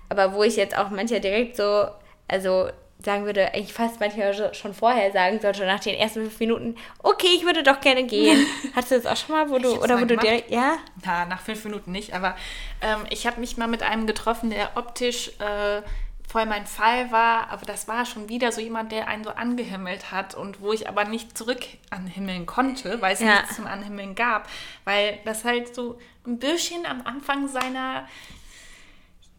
Aber 0.08 0.34
wo 0.34 0.42
ich 0.42 0.56
jetzt 0.56 0.76
auch 0.76 0.90
manchmal 0.90 1.20
direkt 1.20 1.56
so, 1.56 1.86
also 2.28 2.68
sagen 3.04 3.26
würde, 3.26 3.54
eigentlich 3.54 3.72
fast 3.72 4.00
manchmal 4.00 4.54
schon 4.54 4.74
vorher 4.74 5.12
sagen 5.12 5.40
sollte, 5.40 5.64
nach 5.66 5.80
den 5.80 5.94
ersten 5.94 6.22
fünf 6.22 6.40
Minuten, 6.40 6.76
okay, 7.02 7.28
ich 7.34 7.44
würde 7.44 7.62
doch 7.62 7.80
gerne 7.80 8.04
gehen. 8.04 8.44
Hattest 8.74 8.90
du 8.90 8.96
das 8.96 9.06
auch 9.06 9.16
schon 9.16 9.36
mal, 9.36 9.50
wo 9.50 9.58
du, 9.58 9.80
oder 9.80 10.00
wo 10.00 10.06
gemacht. 10.06 10.10
du 10.10 10.16
direkt, 10.16 10.50
ja? 10.50 10.78
Na, 11.04 11.24
nach 11.26 11.40
fünf 11.40 11.64
Minuten 11.64 11.92
nicht, 11.92 12.12
aber 12.12 12.36
ähm, 12.82 13.06
ich 13.10 13.26
habe 13.26 13.40
mich 13.40 13.56
mal 13.56 13.68
mit 13.68 13.82
einem 13.82 14.06
getroffen, 14.06 14.50
der 14.50 14.70
optisch 14.76 15.30
äh, 15.38 15.82
voll 16.28 16.44
mein 16.44 16.66
Fall 16.66 17.10
war, 17.10 17.48
aber 17.48 17.64
das 17.64 17.88
war 17.88 18.04
schon 18.04 18.28
wieder 18.28 18.52
so 18.52 18.60
jemand, 18.60 18.92
der 18.92 19.08
einen 19.08 19.24
so 19.24 19.30
angehimmelt 19.30 20.12
hat 20.12 20.34
und 20.34 20.60
wo 20.60 20.72
ich 20.74 20.86
aber 20.86 21.04
nicht 21.04 21.36
zurück 21.36 21.64
anhimmeln 21.88 22.44
konnte, 22.44 23.00
weil 23.00 23.14
es 23.14 23.20
ja. 23.20 23.40
nichts 23.40 23.56
zum 23.56 23.66
Anhimmeln 23.66 24.14
gab, 24.14 24.46
weil 24.84 25.18
das 25.24 25.44
halt 25.44 25.74
so 25.74 25.98
ein 26.26 26.38
bisschen 26.38 26.84
am 26.84 27.00
Anfang 27.06 27.48
seiner 27.48 28.06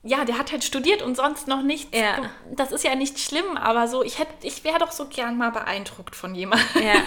ja, 0.01 0.23
der 0.23 0.37
hat 0.37 0.53
halt 0.53 0.63
studiert 0.63 1.01
und 1.01 1.15
sonst 1.15 1.47
noch 1.47 1.61
nichts. 1.61 1.95
Ja. 1.95 2.31
Das 2.51 2.71
ist 2.71 2.85
ja 2.85 2.95
nicht 2.95 3.19
schlimm, 3.19 3.57
aber 3.57 3.87
so, 3.89 4.01
ich 4.01 4.17
hätte, 4.17 4.31
ich 4.47 4.63
wäre 4.63 4.79
doch 4.79 4.91
so 4.91 5.07
gern 5.07 5.37
mal 5.37 5.51
beeindruckt 5.51 6.15
von 6.15 6.33
jemandem. 6.35 6.81
Ja. 6.81 7.01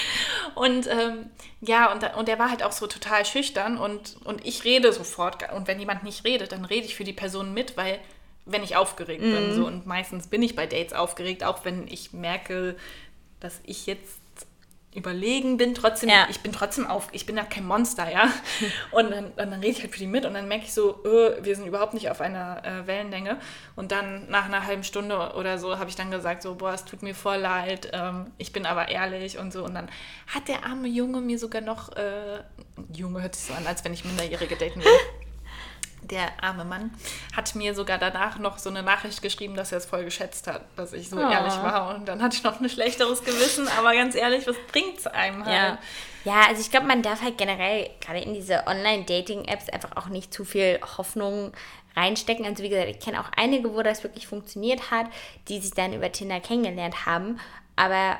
und 0.54 0.86
ähm, 0.86 1.28
ja, 1.60 1.92
und, 1.92 2.02
und 2.16 2.26
der 2.26 2.38
war 2.38 2.48
halt 2.48 2.62
auch 2.62 2.72
so 2.72 2.86
total 2.86 3.26
schüchtern 3.26 3.76
und, 3.76 4.16
und 4.24 4.46
ich 4.46 4.64
rede 4.64 4.94
sofort. 4.94 5.52
Und 5.52 5.68
wenn 5.68 5.78
jemand 5.78 6.04
nicht 6.04 6.24
redet, 6.24 6.52
dann 6.52 6.64
rede 6.64 6.86
ich 6.86 6.96
für 6.96 7.04
die 7.04 7.12
Person 7.12 7.52
mit, 7.52 7.76
weil 7.76 8.00
wenn 8.48 8.62
ich 8.62 8.76
aufgeregt 8.76 9.22
mhm. 9.22 9.32
bin. 9.32 9.54
So. 9.54 9.66
Und 9.66 9.86
meistens 9.86 10.26
bin 10.26 10.42
ich 10.42 10.56
bei 10.56 10.66
Dates 10.66 10.92
aufgeregt, 10.92 11.44
auch 11.44 11.64
wenn 11.64 11.86
ich 11.88 12.12
merke, 12.12 12.76
dass 13.40 13.60
ich 13.64 13.86
jetzt 13.86 14.18
überlegen 14.94 15.58
bin, 15.58 15.74
trotzdem, 15.74 16.08
ja. 16.08 16.26
ich 16.30 16.40
bin 16.40 16.50
trotzdem 16.50 16.86
auf, 16.86 17.08
ich 17.12 17.26
bin 17.26 17.36
ja 17.36 17.44
kein 17.44 17.66
Monster, 17.66 18.10
ja. 18.10 18.32
Und 18.90 19.10
dann, 19.10 19.26
und 19.26 19.36
dann 19.36 19.60
rede 19.60 19.68
ich 19.68 19.82
halt 19.82 19.92
für 19.92 19.98
die 19.98 20.06
mit 20.06 20.24
und 20.24 20.34
dann 20.34 20.48
merke 20.48 20.64
ich 20.64 20.72
so, 20.72 21.04
öh, 21.04 21.36
wir 21.42 21.54
sind 21.54 21.66
überhaupt 21.66 21.94
nicht 21.94 22.10
auf 22.10 22.20
einer 22.20 22.64
äh, 22.64 22.86
Wellenlänge. 22.86 23.38
Und 23.76 23.92
dann 23.92 24.28
nach 24.28 24.46
einer 24.46 24.66
halben 24.66 24.82
Stunde 24.82 25.34
oder 25.36 25.58
so 25.58 25.78
habe 25.78 25.90
ich 25.90 25.96
dann 25.96 26.10
gesagt, 26.10 26.42
so, 26.42 26.54
boah, 26.54 26.72
es 26.72 26.84
tut 26.84 27.02
mir 27.02 27.14
voll 27.14 27.36
leid, 27.36 27.90
ähm, 27.92 28.32
ich 28.38 28.52
bin 28.52 28.66
aber 28.66 28.88
ehrlich 28.88 29.38
und 29.38 29.52
so. 29.52 29.64
Und 29.64 29.74
dann 29.74 29.88
hat 30.26 30.48
der 30.48 30.64
arme 30.64 30.88
Junge 30.88 31.20
mir 31.20 31.38
sogar 31.38 31.60
noch, 31.60 31.94
äh, 31.96 32.40
Junge 32.92 33.22
hört 33.22 33.34
sich 33.34 33.46
so 33.46 33.54
an, 33.54 33.66
als 33.66 33.84
wenn 33.84 33.92
ich 33.92 34.04
Minderjährige 34.04 34.56
daten 34.56 34.80
will 34.80 34.90
der 36.02 36.42
arme 36.42 36.64
Mann 36.64 36.90
hat 37.36 37.54
mir 37.54 37.74
sogar 37.74 37.98
danach 37.98 38.38
noch 38.38 38.58
so 38.58 38.70
eine 38.70 38.82
Nachricht 38.82 39.22
geschrieben, 39.22 39.54
dass 39.54 39.72
er 39.72 39.78
es 39.78 39.86
voll 39.86 40.04
geschätzt 40.04 40.46
hat, 40.46 40.62
dass 40.76 40.92
ich 40.92 41.08
so 41.08 41.16
oh. 41.16 41.30
ehrlich 41.30 41.54
war. 41.54 41.94
Und 41.94 42.06
dann 42.06 42.22
hatte 42.22 42.36
ich 42.36 42.42
noch 42.42 42.60
ein 42.60 42.68
schlechteres 42.68 43.24
Gewissen, 43.24 43.68
aber 43.78 43.92
ganz 43.94 44.14
ehrlich, 44.14 44.46
was 44.46 44.56
bringt 44.70 44.98
es 44.98 45.06
einem 45.06 45.44
halt? 45.44 45.78
Ja. 46.24 46.32
ja, 46.32 46.48
also 46.48 46.60
ich 46.60 46.70
glaube, 46.70 46.86
man 46.86 47.02
darf 47.02 47.22
halt 47.22 47.38
generell 47.38 47.90
gerade 48.00 48.20
in 48.20 48.34
diese 48.34 48.66
Online-Dating-Apps 48.66 49.68
einfach 49.70 49.96
auch 49.96 50.08
nicht 50.08 50.32
zu 50.32 50.44
viel 50.44 50.80
Hoffnung 50.96 51.52
reinstecken. 51.96 52.46
Also 52.46 52.62
wie 52.62 52.68
gesagt, 52.68 52.88
ich 52.88 53.00
kenne 53.00 53.20
auch 53.20 53.30
einige, 53.36 53.74
wo 53.74 53.82
das 53.82 54.02
wirklich 54.04 54.26
funktioniert 54.26 54.90
hat, 54.90 55.06
die 55.48 55.60
sich 55.60 55.72
dann 55.72 55.92
über 55.92 56.10
Tinder 56.12 56.40
kennengelernt 56.40 57.06
haben. 57.06 57.40
Aber 57.76 58.18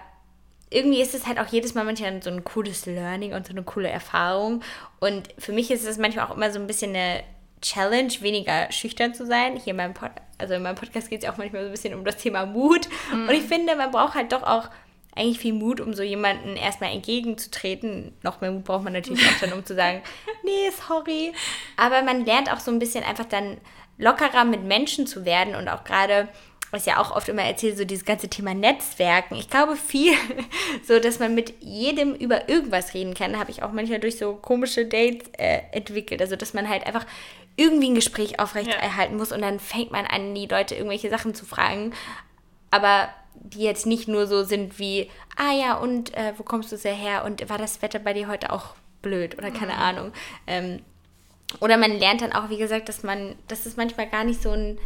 irgendwie 0.71 1.01
ist 1.01 1.15
es 1.15 1.27
halt 1.27 1.39
auch 1.39 1.47
jedes 1.47 1.75
Mal 1.75 1.85
manchmal 1.85 2.23
so 2.23 2.31
ein 2.31 2.45
cooles 2.45 2.87
Learning 2.87 3.33
und 3.33 3.47
so 3.47 3.53
eine 3.53 3.63
coole 3.63 3.89
Erfahrung. 3.89 4.63
Und 5.01 5.29
für 5.39 5.53
mich 5.53 5.71
ist 5.71 5.87
es 5.87 5.99
manchmal 5.99 6.27
auch 6.27 6.37
immer 6.37 6.51
so 6.51 6.59
ein 6.59 6.67
bisschen 6.67 6.95
eine 6.95 7.23
Challenge, 7.61 8.13
weniger 8.21 8.71
schüchtern 8.73 9.15
zu 9.15 9.27
sein. 9.27 9.57
Hier 9.57 9.73
in 9.73 9.77
meinem, 9.77 9.95
Pod 9.95 10.11
also 10.39 10.55
in 10.55 10.63
meinem 10.63 10.77
Podcast 10.77 11.11
geht 11.11 11.21
es 11.21 11.25
ja 11.25 11.33
auch 11.33 11.39
manchmal 11.39 11.63
so 11.63 11.69
ein 11.69 11.73
bisschen 11.73 11.95
um 11.95 12.05
das 12.05 12.17
Thema 12.17 12.47
Mut. 12.47 12.89
Mhm. 13.13 13.29
Und 13.29 13.35
ich 13.35 13.43
finde, 13.43 13.77
man 13.77 13.91
braucht 13.91 14.15
halt 14.15 14.33
doch 14.33 14.43
auch 14.43 14.69
eigentlich 15.17 15.39
viel 15.39 15.55
Mut, 15.55 15.81
um 15.81 15.95
so 15.95 16.03
jemanden 16.03 16.57
erstmal 16.57 16.93
entgegenzutreten. 16.93 18.13
Noch 18.23 18.41
mehr 18.41 18.53
Mut 18.53 18.65
braucht 18.65 18.85
man 18.85 18.93
natürlich 18.93 19.25
auch 19.27 19.41
dann, 19.41 19.53
um 19.53 19.65
zu 19.65 19.75
sagen, 19.75 20.03
nee, 20.45 20.71
sorry. 20.87 21.33
Aber 21.77 22.03
man 22.03 22.25
lernt 22.25 22.53
auch 22.53 22.61
so 22.61 22.71
ein 22.71 22.79
bisschen 22.79 23.05
einfach 23.05 23.27
dann 23.27 23.59
lockerer 23.99 24.45
mit 24.45 24.63
Menschen 24.63 25.07
zu 25.07 25.25
werden 25.25 25.57
und 25.57 25.69
auch 25.69 25.83
gerade 25.83 26.29
was 26.71 26.85
ja 26.85 26.99
auch 26.99 27.11
oft 27.17 27.29
immer 27.29 27.43
erzählt, 27.43 27.79
so 27.79 27.85
dieses 27.85 28.05
ganze 28.05 28.29
Thema 28.29 28.55
Netzwerken. 28.55 29.37
Ich 29.37 29.49
glaube 29.49 29.77
viel, 29.77 30.13
so 30.87 30.99
dass 30.99 31.19
man 31.19 31.35
mit 31.35 31.55
jedem 31.61 32.15
über 32.15 32.49
irgendwas 32.49 32.95
reden 32.95 33.15
kann, 33.15 33.39
habe 33.39 33.51
ich 33.51 33.63
auch 33.63 33.73
manchmal 33.73 34.01
durch 34.01 34.19
so 34.19 34.35
komische 34.35 34.85
Dates 34.85 35.29
äh, 35.39 35.63
entwickelt. 35.73 36.21
Also 36.21 36.37
dass 36.37 36.55
man 36.55 36.69
halt 36.69 36.87
einfach 36.87 37.07
irgendwie 37.59 37.91
ein 37.91 37.95
Gespräch 37.95 38.41
aufrechterhalten 38.41 39.15
ja. 39.15 39.19
muss 39.19 39.33
und 39.33 39.43
dann 39.43 39.59
fängt 39.59 39.91
man 39.91 40.07
an, 40.07 40.35
die 40.35 40.47
Leute 40.47 40.77
irgendwelche 40.77 41.11
Sachen 41.11 41.35
zu 41.35 41.45
fragen. 41.45 41.93
Aber 42.71 43.09
die 43.35 43.63
jetzt 43.63 43.87
nicht 43.87 44.09
nur 44.09 44.27
so 44.27 44.45
sind 44.45 44.79
wie, 44.79 45.11
ah 45.37 45.53
ja, 45.53 45.75
und 45.75 46.15
äh, 46.15 46.33
wo 46.37 46.43
kommst 46.43 46.73
du 46.73 46.77
sehr 46.77 46.95
her 46.95 47.25
und 47.25 47.49
war 47.49 47.59
das 47.59 47.83
Wetter 47.83 47.99
bei 47.99 48.13
dir 48.13 48.29
heute 48.29 48.53
auch 48.53 48.75
blöd 49.03 49.37
oder 49.37 49.51
keine 49.51 49.73
mhm. 49.73 49.79
Ahnung. 49.79 50.13
Ähm, 50.47 50.81
oder 51.61 51.77
man 51.77 51.99
lernt 51.99 52.21
dann 52.21 52.33
auch, 52.33 52.51
wie 52.51 52.59
gesagt, 52.59 52.89
dass 52.89 53.03
man, 53.03 53.35
dass 53.49 53.67
es 53.67 53.77
manchmal 53.77 54.09
gar 54.09 54.25
nicht 54.25 54.43
so 54.43 54.51
ein 54.51 54.79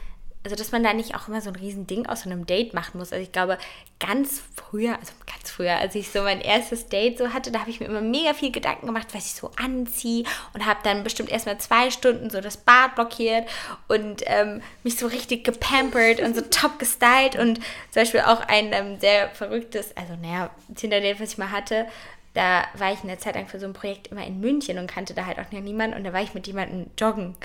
also 0.45 0.57
dass 0.57 0.73
man 0.73 0.83
da 0.83 0.93
nicht 0.93 1.15
auch 1.15 1.29
immer 1.29 1.41
so 1.41 1.51
ein 1.51 1.57
Riesending 1.57 2.07
aus 2.07 2.23
so 2.23 2.31
einem 2.31 2.47
Date 2.47 2.75
machen 2.75 2.99
muss. 2.99 3.13
Also 3.13 3.23
ich 3.23 3.33
glaube, 3.33 3.59
ganz 4.01 4.43
früher, 4.57 4.99
also 4.99 5.13
ganz 5.27 5.51
früher, 5.51 5.77
als 5.77 5.95
ich 5.95 6.11
so 6.11 6.23
mein 6.23 6.41
erstes 6.41 6.89
Date 6.89 7.19
so 7.19 7.33
hatte, 7.33 7.53
da 7.53 7.61
habe 7.61 7.71
ich 7.71 7.79
mir 7.79 7.87
immer 7.87 8.01
mega 8.01 8.35
viel 8.35 8.51
Gedanken 8.51 8.87
gemacht, 8.87 9.09
was 9.13 9.27
ich 9.27 9.35
so 9.35 9.53
anziehe 9.57 10.25
und 10.55 10.67
habe 10.67 10.81
dann 10.83 11.05
bestimmt 11.05 11.31
erstmal 11.31 11.59
zwei 11.59 11.91
Stunden 11.91 12.31
so 12.31 12.41
das 12.41 12.57
Bad 12.57 12.97
blockiert 12.97 13.49
und 13.87 14.23
ähm, 14.27 14.63
mich 14.83 14.97
so 14.97 15.07
richtig 15.07 15.45
gepampert 15.45 16.21
und 16.21 16.35
so 16.35 16.41
top 16.51 16.79
gestylt 16.79 17.37
und 17.37 17.57
zum 17.57 18.03
Beispiel 18.03 18.21
auch 18.21 18.41
ein 18.41 18.73
ähm, 18.73 18.99
sehr 19.01 19.31
verrücktes, 19.31 19.97
also 19.97 20.17
naja, 20.21 20.51
Tinder-Date, 20.75 21.21
was 21.21 21.33
ich 21.33 21.39
mal 21.39 21.53
hatte, 21.53 21.87
da 22.35 22.65
war 22.75 22.93
ich 22.93 23.03
in 23.03 23.09
der 23.09 23.19
Zeit 23.19 23.35
lang 23.35 23.47
für 23.47 23.61
so 23.61 23.67
ein 23.67 23.75
Projekt 23.75 24.07
immer 24.07 24.27
in 24.27 24.41
München 24.41 24.79
und 24.79 24.87
kannte 24.91 25.13
da 25.13 25.27
halt 25.27 25.39
auch 25.39 25.53
noch 25.53 25.61
niemanden 25.61 25.97
und 25.97 26.05
da 26.05 26.15
war 26.15 26.23
ich 26.23 26.33
mit 26.33 26.47
jemandem 26.47 26.87
joggen. 26.99 27.37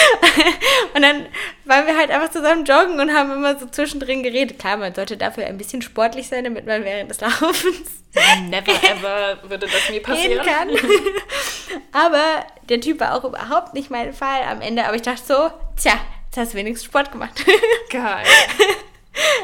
und 0.94 1.02
dann 1.02 1.26
waren 1.64 1.86
wir 1.86 1.96
halt 1.96 2.10
einfach 2.10 2.30
zusammen 2.32 2.64
joggen 2.64 2.98
und 2.98 3.14
haben 3.14 3.30
immer 3.30 3.56
so 3.56 3.66
zwischendrin 3.66 4.24
geredet. 4.24 4.58
Klar, 4.58 4.78
man 4.78 4.94
sollte 4.94 5.16
dafür 5.16 5.46
ein 5.46 5.58
bisschen 5.58 5.80
sportlich 5.80 6.26
sein, 6.26 6.42
damit 6.42 6.66
man 6.66 6.82
während 6.82 7.08
des 7.08 7.20
Laufens 7.20 8.02
never 8.48 8.72
ever 8.72 9.48
würde 9.48 9.66
das 9.66 9.90
mir 9.90 10.02
passieren. 10.02 10.44
Kann. 10.44 10.70
aber 11.92 12.44
der 12.68 12.80
Typ 12.80 12.98
war 12.98 13.14
auch 13.14 13.24
überhaupt 13.24 13.74
nicht 13.74 13.90
mein 13.90 14.12
Fall 14.12 14.42
am 14.42 14.60
Ende, 14.60 14.86
aber 14.86 14.96
ich 14.96 15.02
dachte 15.02 15.22
so, 15.24 15.50
tja, 15.80 16.00
jetzt 16.26 16.36
hast 16.36 16.52
du 16.52 16.58
wenigstens 16.58 16.86
Sport 16.86 17.12
gemacht. 17.12 17.44
Geil. 17.90 18.26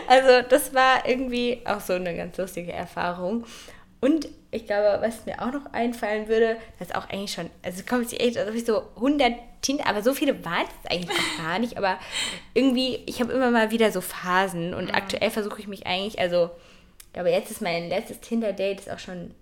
Also 0.08 0.46
das 0.48 0.74
war 0.74 1.06
irgendwie 1.08 1.62
auch 1.64 1.80
so 1.80 1.92
eine 1.92 2.16
ganz 2.16 2.36
lustige 2.36 2.72
Erfahrung. 2.72 3.46
Und 4.00 4.28
ich 4.52 4.66
glaube, 4.66 4.98
was 5.00 5.24
mir 5.24 5.40
auch 5.40 5.50
noch 5.50 5.72
einfallen 5.72 6.28
würde, 6.28 6.58
das 6.78 6.88
ist 6.88 6.94
auch 6.94 7.08
eigentlich 7.08 7.32
schon, 7.32 7.48
also 7.62 7.80
es 7.80 7.86
kommt 7.86 8.08
sich 8.08 8.20
echt, 8.20 8.36
als 8.36 8.50
ob 8.50 8.54
ich 8.54 8.66
so 8.66 8.82
100 8.96 9.32
Tinder, 9.62 9.86
aber 9.86 10.02
so 10.02 10.12
viele 10.12 10.44
waren 10.44 10.66
es 10.66 10.90
eigentlich 10.90 11.10
auch 11.10 11.38
gar 11.42 11.58
nicht, 11.58 11.78
aber 11.78 11.98
irgendwie, 12.52 13.00
ich 13.06 13.20
habe 13.20 13.32
immer 13.32 13.50
mal 13.50 13.70
wieder 13.70 13.90
so 13.90 14.02
Phasen 14.02 14.74
und 14.74 14.86
mhm. 14.86 14.94
aktuell 14.94 15.30
versuche 15.30 15.58
ich 15.58 15.68
mich 15.68 15.86
eigentlich, 15.86 16.18
also, 16.20 16.50
ich 17.06 17.12
glaube, 17.14 17.30
jetzt 17.30 17.50
ist 17.50 17.62
mein 17.62 17.88
letztes 17.88 18.20
Tinder-Date, 18.20 18.80
ist 18.80 18.90
auch 18.90 18.98
schon, 18.98 19.34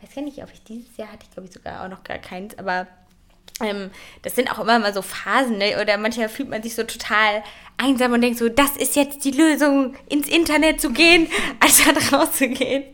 ich 0.00 0.08
weiß 0.08 0.14
gar 0.14 0.22
nicht, 0.22 0.40
ob 0.42 0.52
ich 0.52 0.62
dieses 0.62 0.96
Jahr 0.96 1.10
hatte, 1.10 1.24
ich 1.24 1.30
glaube 1.32 1.48
ich 1.48 1.54
sogar 1.54 1.84
auch 1.84 1.88
noch 1.88 2.04
gar 2.04 2.18
keins, 2.18 2.56
aber 2.56 2.86
ähm, 3.60 3.90
das 4.22 4.34
sind 4.34 4.50
auch 4.50 4.58
immer 4.58 4.78
mal 4.78 4.94
so 4.94 5.02
Phasen, 5.02 5.58
ne? 5.58 5.78
oder 5.80 5.96
manchmal 5.98 6.28
fühlt 6.28 6.48
man 6.48 6.62
sich 6.62 6.74
so 6.74 6.82
total 6.82 7.42
einsam 7.76 8.12
und 8.12 8.20
denkt 8.20 8.38
so, 8.38 8.48
das 8.48 8.76
ist 8.76 8.96
jetzt 8.96 9.24
die 9.24 9.30
Lösung, 9.30 9.96
ins 10.08 10.28
Internet 10.28 10.80
zu 10.80 10.90
gehen, 10.90 11.28
anstatt 11.60 12.12
rauszugehen. 12.12 12.84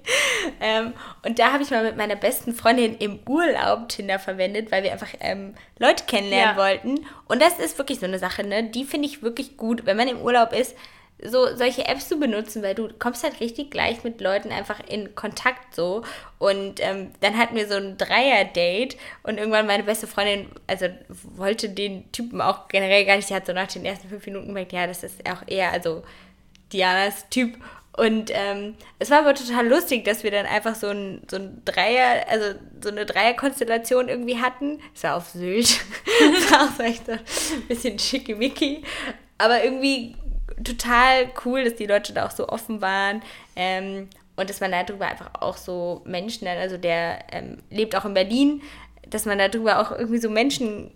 Ähm, 0.61 0.93
und 1.25 1.39
da 1.39 1.53
habe 1.53 1.63
ich 1.63 1.71
mal 1.71 1.85
mit 1.85 1.97
meiner 1.97 2.17
besten 2.17 2.55
Freundin 2.55 2.97
im 2.97 3.19
Urlaub 3.29 3.89
Tinder 3.89 4.19
verwendet, 4.19 4.71
weil 4.73 4.83
wir 4.83 4.93
einfach 4.93 5.11
ähm, 5.21 5.55
Leute 5.79 6.05
kennenlernen 6.07 6.57
ja. 6.57 6.63
wollten. 6.63 7.07
Und 7.27 7.43
das 7.43 7.59
ist 7.59 7.79
wirklich 7.79 8.01
so 8.01 8.07
eine 8.07 8.19
Sache, 8.19 8.45
ne? 8.45 8.65
die 8.65 8.85
finde 8.85 9.09
ich 9.09 9.23
wirklich 9.23 9.57
gut, 9.57 9.85
wenn 9.85 9.97
man 9.97 10.09
im 10.09 10.21
Urlaub 10.21 10.53
ist 10.53 10.75
so 11.25 11.55
solche 11.57 11.87
Apps 11.87 12.09
zu 12.09 12.19
benutzen, 12.19 12.63
weil 12.63 12.75
du 12.75 12.89
kommst 12.99 13.25
halt 13.25 13.41
richtig 13.41 13.71
gleich 13.71 14.05
mit 14.05 14.21
Leuten 14.21 14.53
einfach 14.53 14.81
in 14.89 15.15
Kontakt 15.15 15.75
so. 15.75 16.03
Und 16.39 16.81
ähm, 16.81 17.11
dann 17.21 17.37
hatten 17.37 17.57
wir 17.57 17.67
so 17.67 17.75
ein 17.75 17.99
Dreier-Date 17.99 18.97
und 19.25 19.39
irgendwann 19.39 19.67
meine 19.67 19.83
beste 19.83 20.07
Freundin, 20.07 20.49
also 20.67 20.87
wollte 21.09 21.69
den 21.71 22.11
Typen 22.13 22.41
auch 22.41 22.69
generell 22.69 23.05
gar 23.05 23.17
nicht, 23.17 23.31
die 23.31 23.35
hat 23.35 23.47
so 23.47 23.53
nach 23.53 23.67
den 23.67 23.85
ersten 23.85 24.09
fünf 24.09 24.25
Minuten 24.27 24.49
gemerkt, 24.49 24.73
ja, 24.73 24.87
das 24.87 25.03
ist 25.03 25.29
auch 25.29 25.43
eher, 25.47 25.73
also 25.73 26.03
Dianas 26.73 27.29
Typ. 27.31 27.57
Und 27.97 28.31
ähm, 28.33 28.77
es 29.01 29.11
war 29.11 29.19
aber 29.19 29.35
total 29.35 29.67
lustig, 29.67 30.05
dass 30.05 30.23
wir 30.23 30.31
dann 30.31 30.47
einfach 30.47 30.77
so 30.77 30.87
ein, 30.87 31.23
so 31.29 31.37
ein 31.37 31.63
Dreier, 31.65 32.27
also 32.29 32.57
so 32.81 32.91
eine 32.91 33.05
Dreierkonstellation 33.05 34.09
irgendwie 34.09 34.39
hatten. 34.39 34.79
Es 34.95 35.03
war 35.03 35.17
auf 35.17 35.31
Sylt. 35.31 35.81
das 36.33 36.53
war 36.53 36.69
auch 36.69 36.79
echt 36.79 37.07
so 37.07 37.13
ein 37.13 37.21
bisschen 37.67 37.99
schickimicki. 37.99 38.85
Aber 39.37 39.65
irgendwie 39.65 40.15
total 40.63 41.31
cool, 41.45 41.65
dass 41.65 41.77
die 41.77 41.87
Leute 41.87 42.13
da 42.13 42.27
auch 42.27 42.31
so 42.31 42.49
offen 42.49 42.81
waren. 42.81 43.23
Ähm, 43.57 44.09
und 44.37 44.49
dass 44.49 44.61
man 44.61 44.71
darüber 44.71 45.07
einfach 45.07 45.31
auch 45.41 45.57
so 45.57 46.03
Menschen, 46.05 46.47
also 46.47 46.77
der 46.77 47.25
ähm, 47.33 47.59
lebt 47.71 47.97
auch 47.97 48.05
in 48.05 48.15
Berlin, 48.15 48.63
dass 49.09 49.25
man 49.25 49.39
darüber 49.39 49.81
auch 49.81 49.91
irgendwie 49.91 50.19
so 50.19 50.31
Menschen 50.31 50.93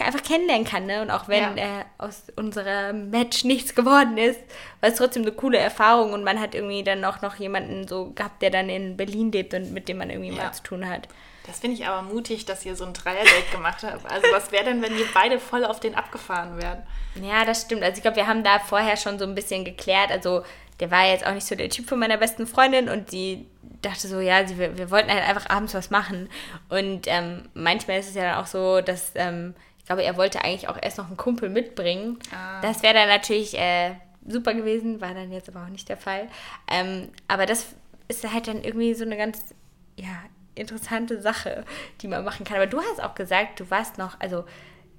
einfach 0.00 0.22
kennenlernen 0.22 0.66
kann, 0.66 0.86
ne? 0.86 1.02
Und 1.02 1.10
auch 1.10 1.28
wenn 1.28 1.56
ja. 1.56 1.80
äh, 1.80 1.84
aus 1.98 2.24
unserem 2.36 3.10
Match 3.10 3.44
nichts 3.44 3.74
geworden 3.74 4.16
ist, 4.16 4.40
war 4.80 4.90
es 4.90 4.96
trotzdem 4.96 5.22
eine 5.22 5.32
coole 5.32 5.58
Erfahrung 5.58 6.12
und 6.12 6.24
man 6.24 6.40
hat 6.40 6.54
irgendwie 6.54 6.82
dann 6.82 7.04
auch 7.04 7.20
noch 7.22 7.36
jemanden 7.36 7.86
so 7.86 8.10
gehabt, 8.10 8.42
der 8.42 8.50
dann 8.50 8.68
in 8.68 8.96
Berlin 8.96 9.32
lebt 9.32 9.54
und 9.54 9.72
mit 9.72 9.88
dem 9.88 9.98
man 9.98 10.10
irgendwie 10.10 10.30
ja. 10.30 10.44
mal 10.44 10.52
zu 10.52 10.62
tun 10.62 10.88
hat. 10.88 11.08
Das 11.46 11.58
finde 11.58 11.76
ich 11.76 11.86
aber 11.86 12.02
mutig, 12.02 12.44
dass 12.44 12.64
ihr 12.64 12.76
so 12.76 12.84
ein 12.84 12.92
Dreierdate 12.92 13.50
gemacht 13.50 13.82
habt. 13.82 14.10
Also 14.10 14.26
was 14.32 14.52
wäre 14.52 14.64
denn, 14.64 14.82
wenn 14.82 14.96
ihr 14.96 15.06
beide 15.12 15.40
voll 15.40 15.64
auf 15.64 15.80
den 15.80 15.94
abgefahren 15.94 16.56
wären? 16.56 16.82
Ja, 17.20 17.44
das 17.44 17.62
stimmt. 17.62 17.82
Also 17.82 17.96
ich 17.96 18.02
glaube, 18.02 18.16
wir 18.16 18.26
haben 18.26 18.44
da 18.44 18.58
vorher 18.58 18.96
schon 18.96 19.18
so 19.18 19.24
ein 19.24 19.34
bisschen 19.34 19.64
geklärt. 19.64 20.10
Also 20.10 20.44
der 20.80 20.90
war 20.90 21.06
jetzt 21.06 21.26
auch 21.26 21.34
nicht 21.34 21.46
so 21.46 21.54
der 21.54 21.68
Typ 21.68 21.88
von 21.88 21.98
meiner 21.98 22.16
besten 22.16 22.46
Freundin 22.46 22.88
und 22.88 23.10
sie 23.10 23.46
dachte 23.82 24.08
so, 24.08 24.20
ja, 24.20 24.46
sie, 24.46 24.58
wir, 24.58 24.78
wir 24.78 24.90
wollten 24.90 25.10
halt 25.10 25.28
einfach 25.28 25.50
abends 25.50 25.74
was 25.74 25.90
machen. 25.90 26.28
Und 26.68 27.06
ähm, 27.06 27.48
manchmal 27.54 27.98
ist 27.98 28.08
es 28.08 28.14
ja 28.14 28.22
dann 28.22 28.42
auch 28.42 28.46
so, 28.46 28.80
dass 28.80 29.12
ähm, 29.16 29.54
ich 29.78 29.86
glaube, 29.86 30.04
er 30.04 30.16
wollte 30.16 30.44
eigentlich 30.44 30.68
auch 30.68 30.78
erst 30.80 30.98
noch 30.98 31.08
einen 31.08 31.16
Kumpel 31.16 31.48
mitbringen. 31.48 32.18
Ah. 32.32 32.60
Das 32.60 32.84
wäre 32.84 32.94
dann 32.94 33.08
natürlich 33.08 33.58
äh, 33.58 33.94
super 34.26 34.54
gewesen, 34.54 35.00
war 35.00 35.12
dann 35.12 35.32
jetzt 35.32 35.48
aber 35.48 35.64
auch 35.64 35.68
nicht 35.68 35.88
der 35.88 35.96
Fall. 35.96 36.28
Ähm, 36.70 37.08
aber 37.26 37.46
das 37.46 37.66
ist 38.06 38.32
halt 38.32 38.46
dann 38.46 38.62
irgendwie 38.62 38.94
so 38.94 39.04
eine 39.04 39.16
ganz, 39.16 39.54
ja, 39.96 40.22
interessante 40.54 41.20
Sache, 41.20 41.64
die 42.00 42.08
man 42.08 42.24
machen 42.24 42.44
kann. 42.44 42.56
Aber 42.56 42.66
du 42.66 42.80
hast 42.80 43.02
auch 43.02 43.14
gesagt, 43.14 43.60
du 43.60 43.70
warst 43.70 43.98
noch, 43.98 44.20
also 44.20 44.44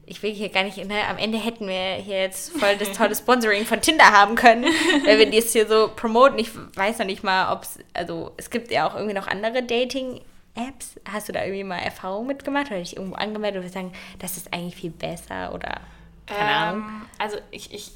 ich 0.05 0.21
will 0.21 0.33
hier 0.33 0.49
gar 0.49 0.63
nicht, 0.63 0.77
ne, 0.85 1.07
am 1.09 1.17
Ende 1.17 1.37
hätten 1.37 1.67
wir 1.67 1.95
hier 1.95 2.21
jetzt 2.21 2.57
voll 2.57 2.75
das 2.77 2.91
tolle 2.91 3.15
Sponsoring 3.15 3.65
von 3.65 3.81
Tinder 3.81 4.11
haben 4.11 4.35
können, 4.35 4.65
wenn 5.05 5.17
wir 5.17 5.31
das 5.31 5.53
hier 5.53 5.67
so 5.67 5.89
promoten. 5.95 6.39
Ich 6.39 6.51
weiß 6.75 6.99
noch 6.99 7.05
nicht 7.05 7.23
mal, 7.23 7.53
ob 7.53 7.63
es, 7.63 7.79
also 7.93 8.31
es 8.37 8.49
gibt 8.49 8.71
ja 8.71 8.87
auch 8.87 8.95
irgendwie 8.95 9.13
noch 9.13 9.27
andere 9.27 9.63
Dating-Apps. 9.63 10.99
Hast 11.09 11.29
du 11.29 11.33
da 11.33 11.43
irgendwie 11.43 11.63
mal 11.63 11.79
Erfahrungen 11.79 12.27
mitgemacht 12.27 12.67
oder 12.67 12.79
dich 12.79 12.97
irgendwo 12.97 13.15
angemeldet 13.15 13.63
und 13.63 13.71
sagen, 13.71 13.93
das 14.19 14.35
ist 14.35 14.53
eigentlich 14.53 14.75
viel 14.75 14.91
besser 14.91 15.53
oder 15.53 15.79
keine 16.25 16.51
ähm, 16.51 16.57
Ahnung? 16.57 17.01
Also 17.17 17.37
ich, 17.51 17.73
ich 17.73 17.91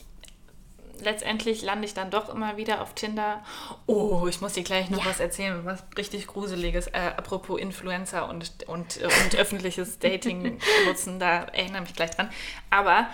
letztendlich 1.01 1.61
lande 1.61 1.85
ich 1.85 1.93
dann 1.93 2.09
doch 2.09 2.29
immer 2.33 2.57
wieder 2.57 2.81
auf 2.81 2.93
Tinder. 2.93 3.43
Oh, 3.85 4.25
ich 4.27 4.41
muss 4.41 4.53
dir 4.53 4.63
gleich 4.63 4.89
noch 4.89 5.03
ja. 5.03 5.09
was 5.09 5.19
erzählen, 5.19 5.65
was 5.65 5.83
richtig 5.97 6.27
Gruseliges. 6.27 6.87
Äh, 6.87 7.13
apropos 7.17 7.59
Influencer 7.59 8.29
und, 8.29 8.67
und, 8.67 8.97
und 8.97 9.35
öffentliches 9.35 9.99
Dating 9.99 10.59
nutzen, 10.85 11.19
da 11.19 11.43
erinnere 11.43 11.81
mich 11.81 11.93
gleich 11.93 12.11
dran. 12.11 12.29
Aber 12.69 13.07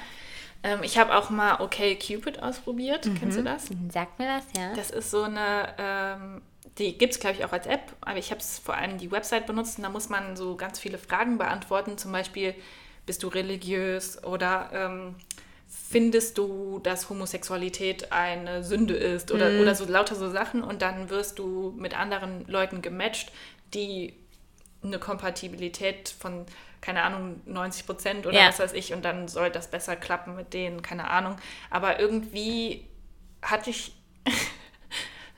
ähm, 0.63 0.79
ich 0.83 0.97
habe 0.97 1.15
auch 1.15 1.29
mal 1.29 1.61
Okay 1.61 1.95
Cupid 1.95 2.41
ausprobiert. 2.41 3.05
Mhm. 3.05 3.15
Kennst 3.15 3.37
du 3.37 3.43
das? 3.43 3.69
Sag 3.89 4.17
mir 4.17 4.27
das, 4.27 4.45
ja. 4.57 4.73
Das 4.75 4.91
ist 4.91 5.11
so 5.11 5.23
eine. 5.23 5.73
Ähm, 5.77 6.41
die 6.79 6.97
gibt 6.97 7.13
es, 7.13 7.19
glaube 7.19 7.35
ich, 7.37 7.45
auch 7.45 7.51
als 7.51 7.67
App, 7.67 7.93
aber 8.01 8.17
ich 8.17 8.31
habe 8.31 8.39
es 8.39 8.57
vor 8.57 8.73
allem 8.73 8.97
die 8.97 9.11
Website 9.11 9.45
benutzt 9.45 9.77
und 9.77 9.83
da 9.83 9.89
muss 9.89 10.09
man 10.09 10.35
so 10.35 10.55
ganz 10.55 10.79
viele 10.79 10.97
Fragen 10.97 11.37
beantworten. 11.37 11.99
Zum 11.99 12.11
Beispiel, 12.11 12.55
bist 13.05 13.21
du 13.23 13.27
religiös 13.27 14.23
oder 14.23 14.69
ähm, 14.73 15.15
findest 15.93 16.39
du, 16.39 16.79
dass 16.79 17.07
Homosexualität 17.11 18.11
eine 18.11 18.63
Sünde 18.63 18.95
ist 18.95 19.31
oder, 19.31 19.51
mhm. 19.51 19.59
oder 19.59 19.75
so 19.75 19.85
lauter 19.85 20.15
so 20.15 20.27
Sachen 20.31 20.63
und 20.63 20.81
dann 20.81 21.11
wirst 21.11 21.37
du 21.37 21.71
mit 21.77 21.95
anderen 21.95 22.47
Leuten 22.47 22.81
gematcht, 22.81 23.31
die 23.75 24.15
eine 24.83 24.97
Kompatibilität 24.97 26.09
von, 26.09 26.47
keine 26.81 27.03
Ahnung, 27.03 27.41
90 27.45 27.85
Prozent 27.85 28.25
oder 28.25 28.39
ja. 28.39 28.47
was 28.47 28.57
weiß 28.57 28.73
ich 28.73 28.91
und 28.91 29.05
dann 29.05 29.27
soll 29.27 29.51
das 29.51 29.69
besser 29.69 29.95
klappen 29.95 30.35
mit 30.35 30.55
denen, 30.55 30.81
keine 30.81 31.11
Ahnung. 31.11 31.35
Aber 31.69 31.99
irgendwie 31.99 32.87
hatte 33.43 33.69
ich 33.69 33.93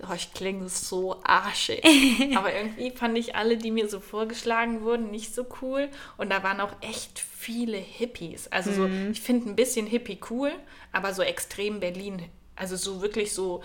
oh, 0.10 0.14
ich 0.14 0.34
klinge 0.34 0.68
so 0.70 1.20
arschig. 1.24 1.84
Aber 2.36 2.54
irgendwie 2.54 2.92
fand 2.92 3.18
ich 3.18 3.36
alle, 3.36 3.58
die 3.58 3.72
mir 3.72 3.90
so 3.90 4.00
vorgeschlagen 4.00 4.82
wurden, 4.82 5.12
nicht 5.12 5.34
so 5.34 5.46
cool. 5.62 5.90
Und 6.18 6.30
da 6.32 6.44
waren 6.44 6.60
auch 6.62 6.72
echt 6.82 7.20
viele 7.20 7.78
Hippies. 7.78 8.48
Also 8.50 8.72
so, 8.72 8.88
Mhm. 8.88 9.12
ich 9.12 9.22
finde 9.22 9.50
ein 9.50 9.56
bisschen 9.56 9.88
Hippie 9.88 10.20
cool, 10.30 10.52
aber 10.92 11.14
so 11.14 11.22
extrem 11.22 11.80
Berlin. 11.80 12.24
Also 12.56 12.76
so 12.76 13.02
wirklich 13.02 13.34
so, 13.34 13.64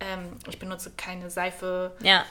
ähm, 0.00 0.28
ich 0.48 0.58
benutze 0.58 0.92
keine 0.96 1.30
Seife 1.30 1.96
Ja. 2.02 2.24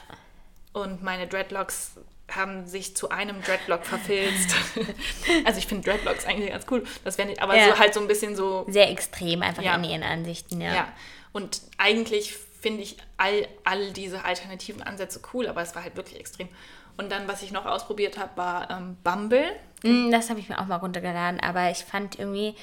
und 0.72 1.02
meine 1.02 1.26
Dreadlocks 1.26 1.92
haben 2.30 2.66
sich 2.66 2.96
zu 2.96 3.10
einem 3.10 3.40
Dreadlock 3.42 3.84
verfilzt. 3.86 4.54
also 5.44 5.58
ich 5.58 5.66
finde 5.68 5.88
Dreadlocks 5.88 6.26
eigentlich 6.26 6.50
ganz 6.50 6.66
cool. 6.70 6.82
Das 7.04 7.18
wäre 7.18 7.28
nicht, 7.28 7.40
aber 7.40 7.56
Ja. 7.56 7.68
so 7.68 7.78
halt 7.78 7.94
so 7.94 8.00
ein 8.00 8.08
bisschen 8.08 8.34
so 8.34 8.64
Sehr 8.68 8.90
extrem 8.90 9.42
einfach 9.42 9.62
Ja. 9.62 9.76
in 9.76 9.84
ihren 9.84 10.02
Ansichten, 10.02 10.60
ja. 10.60 10.74
ja. 10.74 10.88
Und 11.32 11.60
eigentlich 11.78 12.34
finde 12.60 12.82
ich 12.82 12.96
all, 13.16 13.46
all 13.64 13.92
diese 13.92 14.24
alternativen 14.24 14.82
Ansätze 14.82 15.20
cool, 15.32 15.46
aber 15.48 15.62
es 15.62 15.74
war 15.74 15.82
halt 15.82 15.96
wirklich 15.96 16.18
extrem. 16.18 16.48
Und 16.96 17.12
dann, 17.12 17.28
was 17.28 17.42
ich 17.42 17.52
noch 17.52 17.66
ausprobiert 17.66 18.18
habe, 18.18 18.36
war 18.36 18.70
ähm, 18.70 18.96
Bumble. 19.04 19.44
Mm, 19.82 20.10
Das 20.10 20.30
habe 20.30 20.40
ich 20.40 20.48
mir 20.48 20.58
auch 20.58 20.66
mal 20.66 20.76
runtergeladen, 20.76 21.40
aber 21.40 21.70
ich 21.70 21.78
fand 21.78 22.18
irgendwie, 22.18 22.54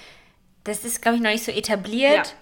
das 0.64 0.84
ist, 0.86 1.02
glaube 1.02 1.18
ich, 1.18 1.24
noch 1.24 1.30
nicht 1.30 1.46
so 1.46 1.52
etabliert. 1.52 2.36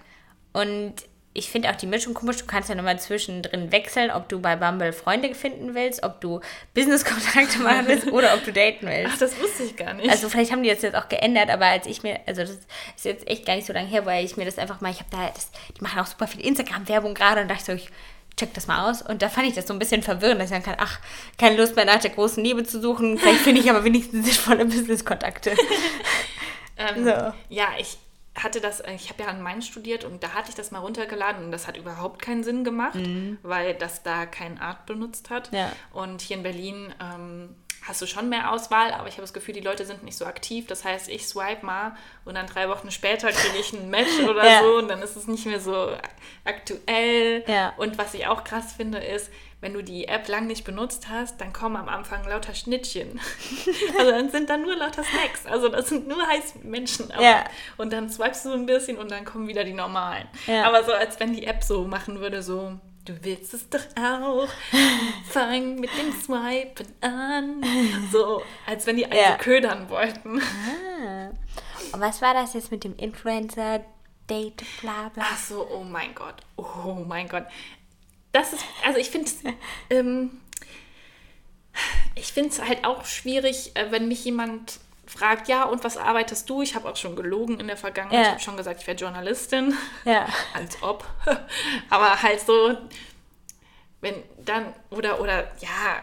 Und 0.52 0.94
ich 1.34 1.50
finde 1.50 1.70
auch 1.70 1.76
die 1.76 1.86
Mischung 1.86 2.14
komisch. 2.14 2.36
Du 2.38 2.46
kannst 2.46 2.68
ja 2.68 2.74
nochmal 2.74 2.98
zwischendrin 2.98 3.72
wechseln, 3.72 4.10
ob 4.10 4.28
du 4.28 4.40
bei 4.40 4.56
Bumble 4.56 4.92
Freunde 4.92 5.34
finden 5.34 5.74
willst, 5.74 6.02
ob 6.02 6.20
du 6.20 6.40
Business-Kontakte 6.74 7.58
machen 7.62 7.86
willst 7.86 8.06
oder 8.08 8.34
ob 8.34 8.44
du 8.44 8.52
daten 8.52 8.86
Ach, 8.86 8.90
willst. 8.92 9.22
das 9.22 9.40
wusste 9.40 9.62
ich 9.62 9.76
gar 9.76 9.94
nicht. 9.94 10.10
Also 10.10 10.28
vielleicht 10.28 10.52
haben 10.52 10.62
die 10.62 10.68
das 10.68 10.82
jetzt 10.82 10.94
auch 10.94 11.08
geändert, 11.08 11.48
aber 11.50 11.66
als 11.66 11.86
ich 11.86 12.02
mir, 12.02 12.20
also 12.26 12.42
das 12.42 12.50
ist 12.50 13.04
jetzt 13.04 13.26
echt 13.28 13.46
gar 13.46 13.56
nicht 13.56 13.66
so 13.66 13.72
lange 13.72 13.88
her, 13.88 14.04
weil 14.04 14.24
ich 14.24 14.36
mir 14.36 14.44
das 14.44 14.58
einfach 14.58 14.80
mal, 14.80 14.90
ich 14.90 14.98
habe 15.00 15.10
da, 15.10 15.30
das, 15.34 15.50
die 15.76 15.82
machen 15.82 16.00
auch 16.00 16.06
super 16.06 16.26
viel 16.26 16.44
Instagram-Werbung 16.44 17.14
gerade 17.14 17.40
und 17.42 17.48
dachte 17.50 17.64
so, 17.64 17.72
ich 17.72 17.88
check 18.36 18.54
das 18.54 18.66
mal 18.66 18.90
aus. 18.90 19.02
Und 19.02 19.22
da 19.22 19.28
fand 19.28 19.46
ich 19.46 19.54
das 19.54 19.66
so 19.66 19.72
ein 19.74 19.78
bisschen 19.78 20.02
verwirrend, 20.02 20.40
dass 20.40 20.50
ich 20.50 20.54
sagen 20.56 20.64
kann, 20.64 20.76
ach, 20.78 21.00
keine 21.38 21.56
Lust 21.56 21.76
mehr 21.76 21.84
nach 21.84 22.00
der 22.00 22.10
großen 22.10 22.42
Liebe 22.42 22.64
zu 22.64 22.80
suchen, 22.80 23.18
vielleicht 23.18 23.40
finde 23.40 23.60
ich 23.60 23.70
aber 23.70 23.84
wenigstens 23.84 24.26
sinnvolle 24.26 24.64
Business-Kontakte. 24.66 25.54
Ähm, 26.78 27.04
So. 27.04 27.32
Ja, 27.50 27.68
ich 27.78 27.98
hatte 28.34 28.60
das, 28.60 28.82
ich 28.94 29.10
habe 29.10 29.24
ja 29.24 29.28
an 29.28 29.42
Mainz 29.42 29.66
studiert 29.66 30.04
und 30.04 30.22
da 30.22 30.30
hatte 30.30 30.48
ich 30.48 30.54
das 30.54 30.70
mal 30.70 30.78
runtergeladen 30.78 31.44
und 31.44 31.52
das 31.52 31.66
hat 31.66 31.76
überhaupt 31.76 32.22
keinen 32.22 32.42
Sinn 32.42 32.64
gemacht, 32.64 32.98
weil 33.42 33.74
das 33.74 34.02
da 34.02 34.24
kein 34.26 34.58
Art 34.58 34.86
benutzt 34.86 35.28
hat. 35.30 35.52
Mhm. 35.52 35.58
Ja. 35.58 35.72
Und 35.92 36.22
hier 36.22 36.38
in 36.38 36.42
Berlin 36.42 36.94
ähm, 37.00 37.56
hast 37.86 38.00
du 38.00 38.06
schon 38.06 38.28
mehr 38.28 38.52
Auswahl, 38.52 38.92
aber 38.92 39.08
ich 39.08 39.14
habe 39.14 39.22
das 39.22 39.32
Gefühl, 39.32 39.54
die 39.54 39.60
Leute 39.60 39.84
sind 39.84 40.04
nicht 40.04 40.16
so 40.16 40.24
aktiv. 40.24 40.66
Das 40.68 40.84
heißt, 40.84 41.08
ich 41.08 41.26
swipe 41.26 41.66
mal 41.66 41.96
und 42.24 42.34
dann 42.36 42.46
drei 42.46 42.68
Wochen 42.68 42.90
später 42.90 43.30
kriege 43.32 43.58
ich 43.58 43.72
ein 43.72 43.90
Match 43.90 44.20
oder 44.28 44.46
Ja. 44.46 44.60
so 44.62 44.76
und 44.78 44.88
dann 44.88 45.02
ist 45.02 45.16
es 45.16 45.26
nicht 45.26 45.46
mehr 45.46 45.60
so 45.60 45.90
aktuell. 46.44 47.44
Ja. 47.46 47.72
Und 47.76 47.98
was 47.98 48.14
ich 48.14 48.26
auch 48.26 48.44
krass 48.44 48.72
finde, 48.72 48.98
ist, 48.98 49.30
wenn 49.60 49.74
du 49.74 49.82
die 49.82 50.08
App 50.08 50.26
lang 50.28 50.48
nicht 50.48 50.64
benutzt 50.64 51.06
hast, 51.08 51.40
dann 51.40 51.52
kommen 51.52 51.76
am 51.76 51.88
Anfang 51.88 52.24
lauter 52.26 52.54
Schnittchen. 52.54 53.20
also 53.98 54.10
dann 54.10 54.28
sind 54.30 54.50
da 54.50 54.56
nur 54.56 54.74
lauter 54.76 55.04
Snacks. 55.04 55.46
Also 55.46 55.68
das 55.68 55.88
sind 55.88 56.08
nur 56.08 56.20
heiße 56.26 56.58
Menschen. 56.64 57.12
Ja. 57.20 57.44
Und 57.76 57.92
dann 57.92 58.10
swipest 58.10 58.44
du 58.44 58.48
so 58.50 58.54
ein 58.56 58.66
bisschen 58.66 58.98
und 58.98 59.10
dann 59.10 59.24
kommen 59.24 59.46
wieder 59.46 59.62
die 59.62 59.72
normalen. 59.72 60.26
Aber 60.64 60.82
so, 60.82 60.92
als 60.92 61.18
wenn 61.20 61.32
die 61.32 61.46
App 61.46 61.62
so 61.62 61.84
machen 61.84 62.18
würde, 62.20 62.42
so, 62.42 62.72
du 63.04 63.14
willst 63.24 63.54
es 63.54 63.68
doch 63.68 63.80
auch, 64.00 64.48
fang 65.28 65.76
mit 65.76 65.90
dem 65.98 66.12
Swipen 66.12 66.86
an. 67.00 67.62
So, 68.12 68.42
als 68.66 68.86
wenn 68.86 68.96
die 68.96 69.04
einen 69.06 69.14
Ja. 69.16 69.36
ködern 69.36 69.88
wollten. 69.90 70.34
Und 71.92 72.00
was 72.00 72.22
war 72.22 72.34
das 72.34 72.54
jetzt 72.54 72.70
mit 72.70 72.84
dem 72.84 72.96
Influencer? 72.96 73.84
Date, 74.30 74.62
bla 74.80 75.08
bla. 75.08 75.24
Ach 75.26 75.36
so, 75.36 75.68
oh 75.68 75.82
mein 75.82 76.14
Gott. 76.14 76.36
Oh 76.56 77.04
mein 77.06 77.28
Gott. 77.28 77.44
Das 78.30 78.52
ist, 78.52 78.64
also 78.84 78.98
ich 78.98 79.10
finde 79.10 79.26
es, 79.28 79.38
ähm, 79.90 80.40
ich 82.14 82.32
finde 82.32 82.50
es 82.50 82.62
halt 82.62 82.84
auch 82.84 83.04
schwierig, 83.04 83.72
äh, 83.74 83.90
wenn 83.90 84.06
mich 84.08 84.24
jemand 84.24 84.78
fragt, 85.12 85.48
ja, 85.48 85.64
und 85.64 85.84
was 85.84 85.96
arbeitest 85.96 86.48
du? 86.48 86.62
Ich 86.62 86.74
habe 86.74 86.88
auch 86.88 86.96
schon 86.96 87.16
gelogen 87.16 87.60
in 87.60 87.66
der 87.66 87.76
Vergangenheit. 87.76 88.18
Ja. 88.18 88.22
Ich 88.22 88.30
habe 88.30 88.40
schon 88.40 88.56
gesagt, 88.56 88.80
ich 88.80 88.86
wäre 88.86 88.96
Journalistin. 88.96 89.76
Ja. 90.04 90.26
Als 90.54 90.82
ob. 90.82 91.04
Aber 91.90 92.22
halt 92.22 92.40
so, 92.40 92.76
wenn 94.00 94.14
dann, 94.44 94.72
oder, 94.90 95.20
oder, 95.20 95.52
ja, 95.60 96.02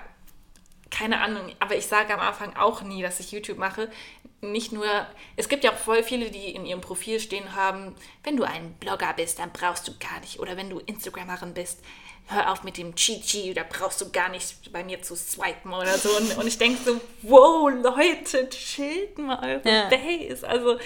keine 0.90 1.22
Ahnung, 1.22 1.54
aber 1.60 1.76
ich 1.76 1.86
sage 1.86 2.14
am 2.14 2.20
Anfang 2.20 2.56
auch 2.56 2.82
nie, 2.82 3.04
dass 3.04 3.20
ich 3.20 3.32
YouTube 3.32 3.60
mache. 3.60 3.92
Nicht 4.42 4.72
nur, 4.72 4.88
es 5.36 5.48
gibt 5.48 5.64
ja 5.64 5.72
auch 5.72 5.78
voll 5.78 6.02
viele, 6.02 6.32
die 6.32 6.56
in 6.56 6.66
ihrem 6.66 6.82
Profil 6.82 7.20
stehen 7.20 7.56
haben, 7.56 7.96
wenn 8.24 8.38
du 8.38 8.44
ein 8.44 8.74
Blogger 8.80 9.14
bist, 9.14 9.38
dann 9.38 9.52
brauchst 9.52 9.88
du 9.88 9.92
gar 10.00 10.20
nicht. 10.22 10.40
Oder 10.40 10.58
wenn 10.58 10.70
du 10.70 10.80
Instagramerin 10.80 11.54
bist, 11.54 11.82
hör 12.30 12.52
auf 12.52 12.64
mit 12.64 12.78
dem 12.78 12.94
Chi-Chi, 12.96 13.54
da 13.54 13.64
brauchst 13.68 14.00
du 14.02 14.10
gar 14.12 14.30
nicht 14.30 14.72
bei 14.72 14.84
mir 14.84 15.02
zu 15.02 15.16
swipen 15.16 15.74
oder 15.74 15.98
so. 15.98 16.10
Und, 16.16 16.38
und 16.38 16.48
ich 16.48 16.58
denke 16.58 16.80
so, 16.84 17.02
wow, 17.24 17.70
Leute, 17.72 18.48
chillt 18.50 19.18
mal 19.18 19.40
eure 19.44 19.68
Ja. 19.70 19.90
Base. 19.90 20.48
Also, 20.48 20.78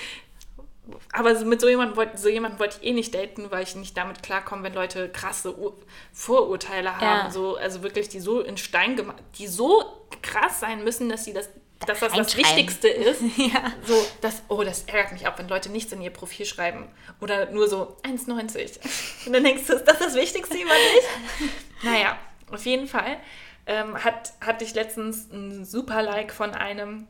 aber 1.13 1.36
so 1.36 1.45
mit 1.45 1.62
so 1.62 1.67
jemandem 1.69 1.95
wollte 1.95 2.17
so 2.17 2.27
jemanden 2.29 2.60
wollte 2.60 2.77
ich 2.82 2.88
eh 2.88 2.93
nicht 2.93 3.13
daten, 3.15 3.49
weil 3.51 3.63
ich 3.63 3.75
nicht 3.75 3.95
damit 3.95 4.21
klarkomme, 4.21 4.63
wenn 4.63 4.73
Leute 4.73 5.10
krasse 5.10 5.58
Ur 5.58 5.73
Vorurteile 6.12 6.95
haben, 6.97 7.25
Ja. 7.27 7.32
so 7.32 7.56
also 7.56 7.84
wirklich 7.84 8.10
die 8.10 8.19
so 8.19 8.41
in 8.41 8.58
Stein 8.58 8.95
gemacht, 8.95 9.23
die 9.38 9.47
so 9.47 9.84
krass 10.21 10.60
sein 10.60 10.84
müssen, 10.84 11.08
dass 11.10 11.23
sie 11.25 11.34
das 11.34 11.49
dass 11.85 11.99
das 11.99 12.13
das. 12.13 12.37
Wichtigste 12.37 12.87
ist. 12.87 13.21
Ja. 13.37 13.71
So, 13.85 14.05
das, 14.21 14.43
oh, 14.47 14.63
das 14.63 14.83
ärgert 14.83 15.11
mich 15.13 15.27
auch, 15.27 15.37
wenn 15.37 15.47
Leute 15.47 15.69
nichts 15.69 15.91
in 15.91 16.01
ihr 16.01 16.11
Profil 16.11 16.45
schreiben. 16.45 16.87
Oder 17.21 17.49
nur 17.51 17.67
so 17.67 17.97
1,90. 18.03 19.25
Und 19.27 19.33
dann 19.33 19.43
denkst 19.43 19.63
du, 19.67 19.73
ist 19.73 19.85
das 19.85 19.99
das 19.99 20.15
Wichtigste 20.15 20.55
über 20.57 20.69
dich? 20.73 21.49
naja, 21.83 22.17
auf 22.51 22.65
jeden 22.65 22.87
Fall 22.87 23.17
ähm, 23.65 24.01
hat, 24.03 24.33
hatte 24.41 24.63
ich 24.65 24.73
letztens 24.73 25.31
ein 25.31 25.65
super 25.65 26.01
Like 26.01 26.31
von 26.33 26.51
einem, 26.51 27.07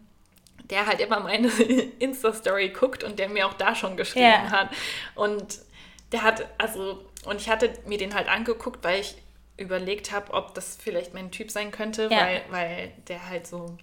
der 0.70 0.86
halt 0.88 1.00
immer 1.02 1.20
meine 1.20 1.48
Insta-Story 2.00 2.70
guckt 2.70 3.04
und 3.04 3.20
der 3.20 3.30
mir 3.30 3.48
auch 3.48 3.54
da 3.56 3.76
schon 3.76 3.98
geschrieben 3.98 4.26
Ja. 4.26 4.52
hat. 4.52 4.70
Und 5.16 5.60
der 6.12 6.22
hat, 6.24 6.48
also, 6.58 7.04
und 7.26 7.42
ich 7.42 7.50
hatte 7.50 7.72
mir 7.86 7.98
den 7.98 8.14
halt 8.14 8.28
angeguckt, 8.28 8.84
weil 8.84 9.00
ich 9.02 9.16
überlegt 9.58 10.12
habe, 10.12 10.34
ob 10.34 10.54
das 10.56 10.78
vielleicht 10.82 11.14
mein 11.14 11.32
Typ 11.32 11.52
sein 11.52 11.72
könnte, 11.72 12.04
Ja. 12.12 12.18
weil, 12.22 12.42
weil 12.50 12.92
der 13.08 13.30
halt 13.30 13.46
so 13.48 13.78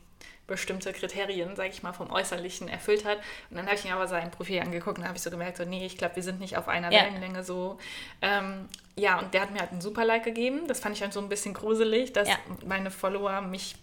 bestimmte 0.51 0.93
Kriterien, 0.93 1.57
sage 1.57 1.71
ich 1.71 1.83
mal, 1.83 1.95
vom 1.95 2.11
Äußerlichen 2.11 2.69
erfüllt 2.69 3.07
hat. 3.07 3.19
Und 3.49 3.57
dann 3.57 3.65
habe 3.67 3.77
ich 3.77 3.85
mir 3.85 3.95
aber 3.95 4.07
sein 4.07 4.31
Profil 4.31 4.61
angeguckt 4.61 4.99
und 4.99 5.05
habe 5.05 5.17
ich 5.17 5.23
so 5.23 5.31
gemerkt, 5.31 5.57
so, 5.57 5.65
nee, 5.65 5.87
ich 5.87 5.97
glaube, 5.97 6.17
wir 6.17 6.23
sind 6.23 6.41
nicht 6.41 6.59
auf 6.59 6.69
einer 6.69 6.93
Ja. 6.93 7.05
Wellenlänge 7.05 7.43
so. 7.43 7.79
Ähm, 8.21 8.69
ja, 8.97 9.19
und 9.19 9.33
der 9.33 9.41
hat 9.41 9.53
mir 9.53 9.61
halt 9.61 9.73
einen 9.73 9.81
super 9.81 10.05
Like 10.05 10.25
gegeben. 10.25 10.67
Das 10.69 10.81
fand 10.81 10.95
ich 10.95 11.01
dann 11.01 11.13
so 11.13 11.21
ein 11.21 11.31
bisschen 11.31 11.55
gruselig, 11.55 12.13
dass 12.13 12.29
Ja. 12.29 12.37
meine 12.67 12.91
Follower 12.91 13.41
mich 13.41 13.77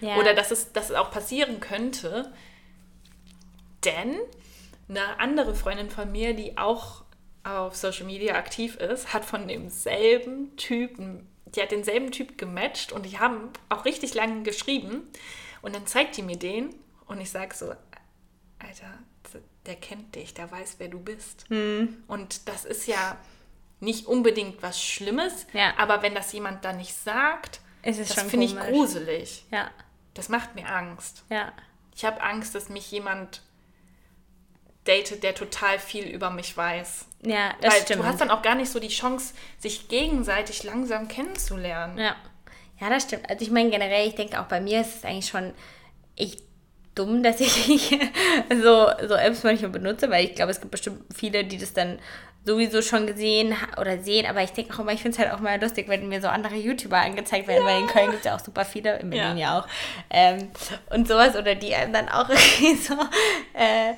ja. 0.00 0.16
oder 0.16 0.34
dass 0.34 0.52
es, 0.52 0.72
dass 0.72 0.90
es 0.90 0.96
auch 0.96 1.10
passieren 1.10 1.58
könnte. 1.58 2.32
Denn 3.84 4.16
eine 4.88 5.18
andere 5.20 5.54
Freundin 5.54 5.90
von 5.90 6.12
mir, 6.12 6.34
die 6.34 6.56
auch 6.58 7.02
auf 7.44 7.76
Social 7.76 8.04
Media 8.06 8.34
aktiv 8.34 8.76
ist, 8.76 9.12
hat 9.12 9.24
von 9.24 9.48
demselben 9.48 10.56
Typen, 10.56 11.26
die 11.46 11.62
hat 11.62 11.70
denselben 11.70 12.10
Typ 12.10 12.36
gematcht 12.36 12.92
und 12.92 13.06
die 13.06 13.18
haben 13.18 13.50
auch 13.68 13.84
richtig 13.84 14.14
lange 14.14 14.42
geschrieben. 14.42 15.08
Und 15.62 15.74
dann 15.74 15.86
zeigt 15.86 16.16
die 16.16 16.22
mir 16.22 16.36
den 16.38 16.74
und 17.06 17.20
ich 17.20 17.30
sage 17.30 17.54
so, 17.54 17.74
Alter, 18.58 18.98
der 19.66 19.76
kennt 19.76 20.14
dich, 20.14 20.34
der 20.34 20.50
weiß, 20.50 20.76
wer 20.78 20.88
du 20.88 20.98
bist. 21.00 21.44
Hm. 21.48 22.02
Und 22.06 22.48
das 22.48 22.64
ist 22.64 22.86
ja 22.86 23.16
nicht 23.80 24.06
unbedingt 24.06 24.62
was 24.62 24.82
Schlimmes, 24.82 25.46
Ja. 25.52 25.74
aber 25.76 26.02
wenn 26.02 26.14
das 26.14 26.32
jemand 26.32 26.64
dann 26.64 26.78
nicht 26.78 26.94
sagt, 26.94 27.60
ist 27.82 28.00
das 28.00 28.22
finde 28.22 28.46
ich 28.46 28.56
gruselig. 28.58 29.44
Ja. 29.50 29.70
Das 30.14 30.28
macht 30.28 30.54
mir 30.56 30.68
Angst. 30.68 31.24
Ja. 31.30 31.52
Ich 31.94 32.04
habe 32.04 32.20
Angst, 32.22 32.54
dass 32.54 32.68
mich 32.68 32.90
jemand 32.90 33.42
datet, 34.84 35.22
der 35.22 35.34
total 35.34 35.78
viel 35.78 36.04
über 36.04 36.30
mich 36.30 36.56
weiß. 36.56 37.06
Ja, 37.22 37.54
das 37.60 37.74
Weil 37.74 37.82
stimmt. 37.82 38.00
du 38.00 38.06
hast 38.06 38.20
dann 38.20 38.30
auch 38.30 38.42
gar 38.42 38.54
nicht 38.54 38.70
so 38.70 38.80
die 38.80 38.88
Chance, 38.88 39.34
sich 39.58 39.88
gegenseitig 39.88 40.64
langsam 40.64 41.08
kennenzulernen. 41.08 41.98
Ja. 41.98 42.16
Ja, 42.80 42.90
das 42.90 43.04
stimmt. 43.04 43.28
Also 43.28 43.42
ich 43.44 43.50
meine 43.50 43.70
generell, 43.70 44.06
ich 44.06 44.14
denke 44.14 44.40
auch 44.40 44.46
bei 44.46 44.60
mir 44.60 44.80
ist 44.80 44.96
es 44.96 45.04
eigentlich 45.04 45.26
schon 45.26 45.52
echt 46.16 46.42
dumm, 46.94 47.22
dass 47.24 47.40
ich 47.40 47.98
so, 48.50 48.88
so 49.06 49.14
Apps 49.14 49.44
manchmal 49.44 49.70
benutze, 49.70 50.10
weil 50.10 50.24
ich 50.24 50.34
glaube, 50.34 50.50
es 50.50 50.60
gibt 50.60 50.70
bestimmt 50.70 51.02
viele, 51.14 51.44
die 51.44 51.58
das 51.58 51.72
dann 51.72 51.98
sowieso 52.44 52.80
schon 52.80 53.06
gesehen 53.06 53.54
oder 53.78 53.98
sehen, 53.98 54.24
aber 54.24 54.42
ich 54.42 54.52
denke 54.52 54.72
auch 54.74 54.78
immer, 54.78 54.92
ich 54.92 55.02
finde 55.02 55.16
es 55.16 55.22
halt 55.22 55.32
auch 55.34 55.40
mal 55.40 55.60
lustig, 55.60 55.86
wenn 55.88 56.08
mir 56.08 56.22
so 56.22 56.28
andere 56.28 56.54
YouTuber 56.54 56.96
angezeigt 56.96 57.46
werden, 57.46 57.66
weil 57.66 57.80
in 57.82 57.86
Köln 57.88 58.06
gibt 58.06 58.20
es 58.20 58.24
ja 58.24 58.34
auch 58.36 58.40
super 58.40 58.64
viele, 58.64 58.98
in 59.00 59.10
Berlin 59.10 59.36
ja, 59.36 59.50
Ja. 59.54 59.58
auch. 59.58 59.68
Ähm, 60.08 60.50
und 60.90 61.06
sowas, 61.06 61.36
oder 61.36 61.54
die 61.54 61.74
einem 61.74 61.92
dann 61.92 62.08
auch 62.08 62.28
irgendwie 62.30 62.74
so 62.76 62.94
äh, 63.52 63.92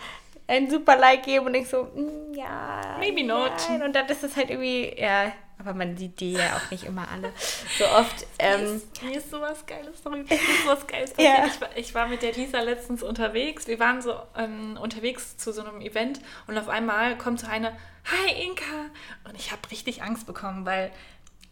ein 0.49 0.69
super 0.69 0.97
Like 0.97 1.23
geben 1.23 1.47
und 1.47 1.55
ich 1.55 1.69
so, 1.69 1.85
mm, 1.85 2.35
ja. 2.35 2.97
Maybe 2.99 3.23
not. 3.23 3.53
Nein. 3.69 3.83
Und 3.85 3.95
dann 3.95 4.07
ist 4.09 4.25
es 4.25 4.37
halt 4.37 4.51
irgendwie, 4.51 4.95
ja, 4.99 5.33
aber 5.61 5.75
man 5.75 5.97
sieht 5.97 6.21
die 6.21 6.33
ja 6.33 6.57
auch 6.57 6.71
nicht 6.71 6.85
immer 6.85 7.07
alle 7.09 7.33
so 7.79 7.85
oft. 7.97 8.27
Ähm, 8.39 8.81
Mir 9.03 9.19
ist 9.19 9.31
sowas 9.31 9.65
Geiles, 9.67 10.03
sorry, 10.03 10.23
mir 10.23 10.33
ist 10.33 10.63
sowas 10.65 10.87
Geiles 10.87 11.13
Ja. 11.19 11.47
Ich, 11.47 11.61
war, 11.61 11.77
ich 11.77 11.95
war 11.95 12.09
mit 12.09 12.23
der 12.23 12.33
Lisa 12.33 12.61
letztens 12.61 13.03
unterwegs. 13.03 13.67
Wir 13.67 13.79
waren 13.79 14.01
so 14.01 14.15
ähm, 14.37 14.79
unterwegs 14.81 15.37
zu 15.37 15.53
so 15.53 15.63
einem 15.63 15.81
Event 15.81 16.21
und 16.47 16.59
auf 16.59 16.69
einmal 16.69 17.17
kommt 17.19 17.41
so 17.41 17.47
eine, 17.47 17.77
Hi 18.05 18.43
Inka! 18.43 18.91
Und 19.29 19.37
ich 19.37 19.53
habe 19.53 19.71
richtig 19.71 20.03
Angst 20.03 20.27
bekommen, 20.27 20.65
weil 20.65 20.91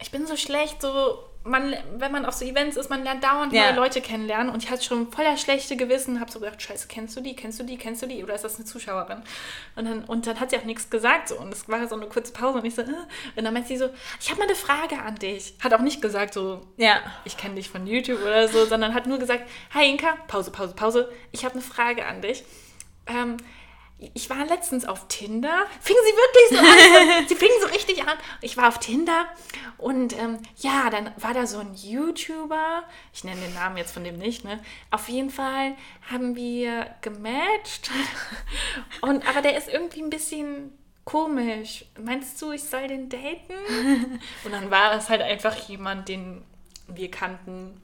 ich 0.00 0.10
bin 0.10 0.26
so 0.26 0.36
schlecht, 0.36 0.80
so 0.80 1.18
man, 1.48 1.74
wenn 1.96 2.12
man 2.12 2.24
auf 2.24 2.34
so 2.34 2.44
Events 2.44 2.76
ist, 2.76 2.90
man 2.90 3.02
lernt 3.02 3.24
dauernd 3.24 3.52
ja. 3.52 3.66
neue 3.66 3.76
Leute 3.76 4.00
kennenlernen 4.00 4.52
und 4.52 4.62
ich 4.62 4.70
hatte 4.70 4.82
schon 4.82 5.10
voller 5.10 5.36
schlechte 5.36 5.76
Gewissen, 5.76 6.20
habe 6.20 6.30
so 6.30 6.40
gedacht, 6.40 6.60
scheiße, 6.60 6.88
kennst 6.88 7.16
du 7.16 7.20
die, 7.20 7.34
kennst 7.34 7.58
du 7.58 7.64
die, 7.64 7.76
kennst 7.76 8.02
du 8.02 8.06
die 8.06 8.22
oder 8.22 8.34
ist 8.34 8.44
das 8.44 8.56
eine 8.56 8.64
Zuschauerin? 8.64 9.22
Und 9.76 9.84
dann, 9.86 10.04
und 10.04 10.26
dann 10.26 10.38
hat 10.40 10.50
sie 10.50 10.58
auch 10.58 10.64
nichts 10.64 10.90
gesagt 10.90 11.28
so 11.28 11.38
und 11.38 11.52
es 11.52 11.68
war 11.68 11.86
so 11.88 11.96
eine 11.96 12.06
kurze 12.06 12.32
Pause 12.32 12.58
und 12.58 12.64
ich 12.64 12.74
so, 12.74 12.82
äh. 12.82 12.86
und 13.36 13.44
dann 13.44 13.52
meint 13.52 13.66
sie 13.66 13.76
so, 13.76 13.90
ich 14.20 14.30
habe 14.30 14.38
mal 14.40 14.46
eine 14.46 14.56
Frage 14.56 15.00
an 15.02 15.16
dich. 15.16 15.54
Hat 15.60 15.72
auch 15.74 15.80
nicht 15.80 16.02
gesagt 16.02 16.34
so, 16.34 16.60
ja. 16.76 17.00
ich 17.24 17.36
kenne 17.36 17.56
dich 17.56 17.68
von 17.68 17.86
YouTube 17.86 18.22
oder 18.22 18.48
so, 18.48 18.64
sondern 18.66 18.94
hat 18.94 19.06
nur 19.06 19.18
gesagt, 19.18 19.48
hi 19.72 19.88
Inka, 19.88 20.16
Pause, 20.26 20.50
Pause, 20.50 20.74
Pause, 20.74 21.12
ich 21.32 21.44
habe 21.44 21.54
eine 21.54 21.62
Frage 21.62 22.06
an 22.06 22.22
dich. 22.22 22.44
Ähm, 23.06 23.38
ich 23.98 24.30
war 24.30 24.46
letztens 24.46 24.84
auf 24.84 25.08
Tinder. 25.08 25.66
Fing 25.80 25.96
sie 26.04 26.16
wirklich 26.16 26.50
so 26.50 26.58
an. 26.58 27.26
sie 27.28 27.34
fing 27.34 27.50
so 27.60 27.66
richtig 27.66 28.02
an. 28.02 28.16
Ich 28.40 28.56
war 28.56 28.68
auf 28.68 28.78
Tinder 28.78 29.26
und 29.76 30.16
ähm, 30.16 30.38
ja, 30.56 30.88
dann 30.90 31.10
war 31.16 31.34
da 31.34 31.46
so 31.46 31.58
ein 31.58 31.74
YouTuber. 31.74 32.84
Ich 33.12 33.24
nenne 33.24 33.40
den 33.40 33.54
Namen 33.54 33.76
jetzt 33.76 33.92
von 33.92 34.04
dem 34.04 34.18
nicht, 34.18 34.44
ne? 34.44 34.60
Auf 34.90 35.08
jeden 35.08 35.30
Fall 35.30 35.76
haben 36.10 36.36
wir 36.36 36.94
gematcht. 37.00 37.90
Und, 39.00 39.28
aber 39.28 39.42
der 39.42 39.56
ist 39.56 39.68
irgendwie 39.68 40.02
ein 40.02 40.10
bisschen 40.10 40.72
komisch. 41.04 41.84
Meinst 42.00 42.40
du, 42.40 42.52
ich 42.52 42.62
soll 42.62 42.88
den 42.88 43.08
daten? 43.08 44.20
Und 44.44 44.52
dann 44.52 44.70
war 44.70 44.94
es 44.94 45.08
halt 45.08 45.22
einfach 45.22 45.56
jemand, 45.68 46.08
den 46.08 46.42
wir 46.86 47.10
kannten 47.10 47.80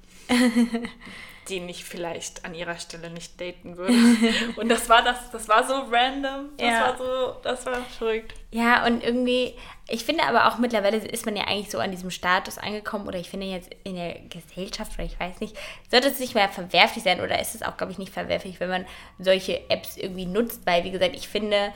den 1.49 1.69
ich 1.69 1.85
vielleicht 1.85 2.45
an 2.45 2.55
ihrer 2.55 2.77
Stelle 2.79 3.11
nicht 3.11 3.41
daten 3.41 3.77
würde. 3.77 3.95
und 4.57 4.69
das 4.69 4.89
war 4.89 5.03
das, 5.03 5.31
das 5.31 5.49
war 5.49 5.67
so 5.67 5.75
random. 5.91 6.51
Das 6.57 6.69
ja. 6.69 6.81
war 6.81 6.97
so, 6.97 7.37
das 7.43 7.67
war 7.67 7.83
verrückt. 7.85 8.35
Ja, 8.51 8.87
und 8.87 9.03
irgendwie, 9.03 9.55
ich 9.89 10.05
finde 10.05 10.25
aber 10.25 10.49
auch 10.49 10.59
mittlerweile 10.59 10.97
ist 10.99 11.27
man 11.27 11.37
ja 11.37 11.45
eigentlich 11.45 11.71
so 11.71 11.79
an 11.79 11.91
diesem 11.91 12.11
Status 12.11 12.59
angekommen 12.59 13.07
oder 13.07 13.19
ich 13.19 13.29
finde 13.29 13.47
jetzt 13.47 13.71
in 13.85 13.97
der 13.97 14.21
Gesellschaft 14.29 14.93
oder 14.95 15.05
ich 15.05 15.19
weiß 15.19 15.41
nicht, 15.41 15.57
sollte 15.91 16.09
es 16.09 16.21
nicht 16.21 16.35
mehr 16.35 16.49
verwerflich 16.49 17.05
sein 17.05 17.21
oder 17.21 17.41
ist 17.41 17.55
es 17.55 17.63
auch, 17.63 17.77
glaube 17.77 17.93
ich, 17.93 17.99
nicht 17.99 18.13
verwerflich, 18.13 18.61
wenn 18.61 18.71
man 18.71 18.87
solche 19.19 19.69
Apps 19.71 19.97
irgendwie 19.97 20.27
nutzt, 20.27 20.63
weil, 20.67 20.85
wie 20.85 20.91
gesagt, 20.91 21.17
ich 21.17 21.29
finde, 21.29 21.73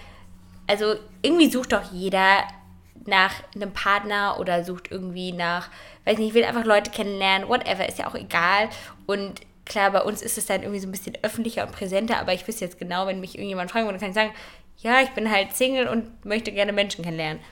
also 0.67 0.95
irgendwie 1.23 1.51
sucht 1.51 1.73
doch 1.73 1.93
jeder 1.93 2.45
nach 3.07 3.33
einem 3.55 3.73
Partner 3.73 4.39
oder 4.39 4.65
sucht 4.65 4.91
irgendwie 4.91 5.33
nach, 5.33 5.69
weiß 6.05 6.19
nicht, 6.19 6.35
will 6.35 6.45
einfach 6.45 6.65
Leute 6.65 6.91
kennenlernen, 6.91 7.49
whatever, 7.49 7.89
ist 7.89 7.99
ja 7.99 8.07
auch 8.07 8.15
egal. 8.15 8.69
Und 9.07 9.41
klar, 9.69 9.91
bei 9.91 10.03
uns 10.03 10.23
ist 10.23 10.39
es 10.39 10.47
dann 10.47 10.63
irgendwie 10.63 10.81
so 10.81 10.89
ein 10.89 10.93
bisschen 10.93 11.17
öffentlicher 11.23 11.65
und 11.65 11.73
präsenter, 11.73 12.19
aber 12.19 12.33
ich 12.33 12.47
wüsste 12.47 12.65
jetzt 12.65 12.79
genau, 12.79 13.07
wenn 13.07 13.21
mich 13.21 13.37
irgendjemand 13.37 13.71
fragen 13.71 13.87
würde, 13.87 13.99
kann 13.99 14.11
ich 14.11 14.15
sagen, 14.15 14.33
ja, 14.79 15.01
ich 15.01 15.11
bin 15.11 15.31
halt 15.31 15.55
Single 15.57 15.89
und 15.89 16.25
möchte 16.25 16.53
gerne 16.53 16.73
Menschen 16.73 17.05
kennenlernen. 17.05 17.43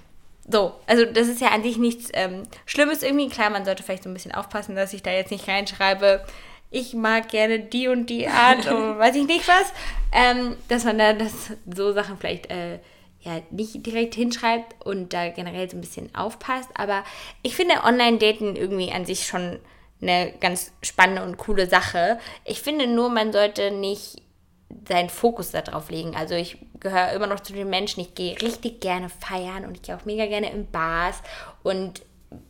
So, 0.49 0.75
also 0.87 1.05
das 1.05 1.27
ist 1.27 1.41
ja 1.41 1.49
an 1.49 1.63
sich 1.63 1.77
nichts 1.77 2.11
ähm, 2.15 2.45
Schlimmes 2.67 3.03
irgendwie. 3.03 3.29
Klar, 3.29 3.51
man 3.51 3.65
sollte 3.65 3.83
vielleicht 3.83 4.05
so 4.05 4.09
ein 4.09 4.15
bisschen 4.15 4.33
aufpassen, 4.33 4.77
dass 4.77 4.93
ich 4.93 5.03
da 5.03 5.11
jetzt 5.11 5.33
nicht 5.33 5.49
reinschreibe, 5.49 6.25
ich 6.71 6.95
mag 6.95 7.29
gerne 7.29 7.61
die 7.61 7.89
und 7.89 8.07
die 8.07 8.29
Art 8.29 8.67
und 8.67 8.99
weiß 8.99 9.17
ich 9.17 9.27
nicht 9.27 9.47
was. 9.49 9.73
Ähm, 10.13 10.57
dass 10.69 10.85
man 10.85 10.99
da 10.99 11.13
das, 11.13 11.53
so 11.75 11.93
Sachen 11.93 12.19
vielleicht 12.19 12.51
äh, 12.51 12.79
ja, 13.21 13.41
nicht 13.51 13.85
direkt 13.85 14.15
hinschreibt 14.15 14.87
und 14.87 15.13
da 15.13 15.29
generell 15.31 15.69
so 15.69 15.77
ein 15.77 15.81
bisschen 15.81 16.15
aufpasst. 16.15 16.71
Aber 16.75 17.05
ich 17.43 17.57
finde 17.57 17.83
Online-Daten 17.85 18.57
irgendwie 18.57 18.93
an 18.93 19.05
sich 19.05 19.27
schon 19.27 19.59
eine 20.01 20.33
ganz 20.41 20.73
spannende 20.83 21.23
und 21.23 21.39
coole 21.39 21.69
Sache. 21.69 22.19
Ich 22.45 22.61
finde 22.61 22.87
nur, 22.87 23.09
man 23.09 23.33
sollte 23.33 23.71
nicht 23.71 24.23
seinen 24.89 25.09
Fokus 25.09 25.53
darauf 25.53 25.91
legen. 25.91 26.15
Also 26.17 26.35
ich 26.35 26.59
gehöre 26.81 27.13
immer 27.13 27.27
noch 27.27 27.41
zu 27.41 27.53
den 27.53 27.71
Menschen, 27.71 28.01
ich 28.01 28.15
gehe 28.15 28.41
richtig 28.41 28.81
gerne 28.81 29.09
feiern 29.09 29.65
und 29.65 29.77
ich 29.77 29.83
gehe 29.83 29.97
auch 29.97 30.05
mega 30.05 30.27
gerne 30.27 30.51
in 30.51 30.71
Bars 30.71 31.23
und 31.63 32.03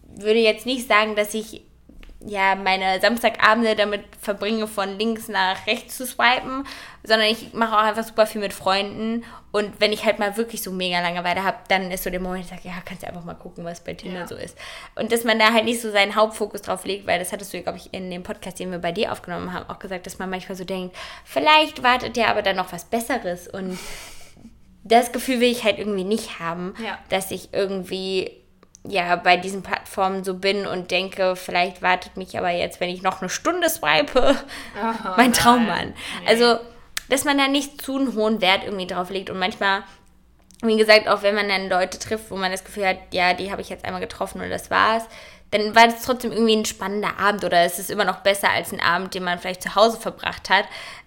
würde 0.08 0.40
jetzt 0.40 0.66
nicht 0.66 0.88
sagen, 0.88 1.14
dass 1.14 1.34
ich 1.34 1.62
ja, 2.26 2.56
meine 2.56 3.00
Samstagabende 3.00 3.76
damit 3.76 4.02
verbringe, 4.20 4.66
von 4.66 4.98
links 4.98 5.28
nach 5.28 5.66
rechts 5.66 5.96
zu 5.96 6.04
swipen, 6.04 6.66
sondern 7.04 7.28
ich 7.28 7.52
mache 7.52 7.76
auch 7.76 7.82
einfach 7.82 8.02
super 8.02 8.26
viel 8.26 8.40
mit 8.40 8.52
Freunden. 8.52 9.24
Und 9.52 9.80
wenn 9.80 9.92
ich 9.92 10.04
halt 10.04 10.18
mal 10.18 10.36
wirklich 10.36 10.60
so 10.60 10.72
mega 10.72 11.00
Langeweile 11.00 11.44
habe, 11.44 11.58
dann 11.68 11.90
ist 11.92 12.02
so 12.02 12.10
der 12.10 12.18
Moment, 12.18 12.44
ich 12.44 12.50
sage, 12.50 12.62
ja, 12.64 12.72
kannst 12.84 13.04
du 13.04 13.06
einfach 13.06 13.24
mal 13.24 13.34
gucken, 13.34 13.64
was 13.64 13.82
bei 13.82 13.94
Tinder 13.94 14.20
ja. 14.20 14.26
so 14.26 14.34
ist. 14.34 14.58
Und 14.96 15.12
dass 15.12 15.22
man 15.22 15.38
da 15.38 15.52
halt 15.52 15.64
nicht 15.64 15.80
so 15.80 15.90
seinen 15.92 16.16
Hauptfokus 16.16 16.62
drauf 16.62 16.84
legt, 16.84 17.06
weil 17.06 17.20
das 17.20 17.32
hattest 17.32 17.54
du, 17.54 17.62
glaube 17.62 17.78
ich, 17.78 17.94
in 17.94 18.10
dem 18.10 18.24
Podcast, 18.24 18.58
den 18.58 18.72
wir 18.72 18.80
bei 18.80 18.90
dir 18.90 19.12
aufgenommen 19.12 19.52
haben, 19.52 19.70
auch 19.70 19.78
gesagt, 19.78 20.06
dass 20.06 20.18
man 20.18 20.28
manchmal 20.28 20.56
so 20.56 20.64
denkt, 20.64 20.96
vielleicht 21.24 21.84
wartet 21.84 22.16
ja 22.16 22.26
aber 22.26 22.42
dann 22.42 22.56
noch 22.56 22.72
was 22.72 22.86
Besseres. 22.86 23.46
Und 23.46 23.78
das 24.82 25.12
Gefühl 25.12 25.40
will 25.40 25.50
ich 25.50 25.62
halt 25.62 25.78
irgendwie 25.78 26.04
nicht 26.04 26.40
haben, 26.40 26.74
ja. 26.84 26.98
dass 27.08 27.30
ich 27.30 27.50
irgendwie 27.52 28.32
ja 28.88 29.16
bei 29.16 29.36
diesen 29.36 29.62
Plattformen 29.62 30.24
so 30.24 30.34
bin 30.34 30.66
und 30.66 30.90
denke, 30.90 31.36
vielleicht 31.36 31.82
wartet 31.82 32.16
mich 32.16 32.36
aber 32.38 32.50
jetzt, 32.50 32.80
wenn 32.80 32.90
ich 32.90 33.02
noch 33.02 33.20
eine 33.20 33.30
Stunde 33.30 33.68
swipe, 33.68 34.36
oh, 34.76 35.08
mein 35.16 35.32
Traummann. 35.32 35.94
Nee. 36.22 36.28
Also, 36.28 36.58
dass 37.08 37.24
man 37.24 37.38
da 37.38 37.48
nicht 37.48 37.80
zu 37.80 37.96
einen 37.96 38.14
hohen 38.14 38.40
Wert 38.40 38.64
irgendwie 38.64 38.86
drauf 38.86 39.10
legt 39.10 39.30
und 39.30 39.38
manchmal, 39.38 39.82
wie 40.62 40.76
gesagt, 40.76 41.08
auch 41.08 41.22
wenn 41.22 41.34
man 41.34 41.48
dann 41.48 41.68
Leute 41.68 41.98
trifft, 41.98 42.30
wo 42.30 42.36
man 42.36 42.50
das 42.50 42.64
Gefühl 42.64 42.86
hat, 42.86 42.98
ja, 43.12 43.34
die 43.34 43.50
habe 43.50 43.62
ich 43.62 43.68
jetzt 43.68 43.84
einmal 43.84 44.00
getroffen 44.00 44.40
und 44.40 44.50
das 44.50 44.70
war's, 44.70 45.04
dann 45.50 45.74
war 45.74 45.86
das 45.86 46.02
trotzdem 46.02 46.32
irgendwie 46.32 46.56
ein 46.56 46.64
spannender 46.64 47.18
Abend 47.18 47.44
oder 47.44 47.60
es 47.60 47.78
ist 47.78 47.90
immer 47.90 48.04
noch 48.04 48.20
besser 48.20 48.50
als 48.50 48.72
ein 48.72 48.80
Abend, 48.80 49.14
den 49.14 49.22
man 49.22 49.38
vielleicht 49.38 49.62
zu 49.62 49.74
Hause 49.74 49.98
verbracht 49.98 50.50
hat. 50.50 50.64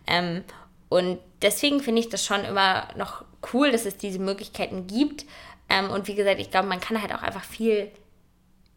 Ähm, 0.08 0.44
und 0.88 1.20
deswegen 1.42 1.82
finde 1.82 2.02
ich 2.02 2.10
das 2.10 2.26
schon 2.26 2.46
immer 2.46 2.88
noch 2.96 3.24
cool, 3.54 3.72
dass 3.72 3.86
es 3.86 3.98
diese 3.98 4.20
Möglichkeiten 4.20 4.88
gibt. 4.88 5.26
Ähm, 5.70 5.90
und 5.90 6.08
wie 6.08 6.16
gesagt, 6.16 6.40
ich 6.40 6.52
glaube, 6.52 6.68
man 6.68 6.80
kann 6.80 7.02
halt 7.02 7.14
auch 7.14 7.22
einfach 7.22 7.44
viel 7.44 7.92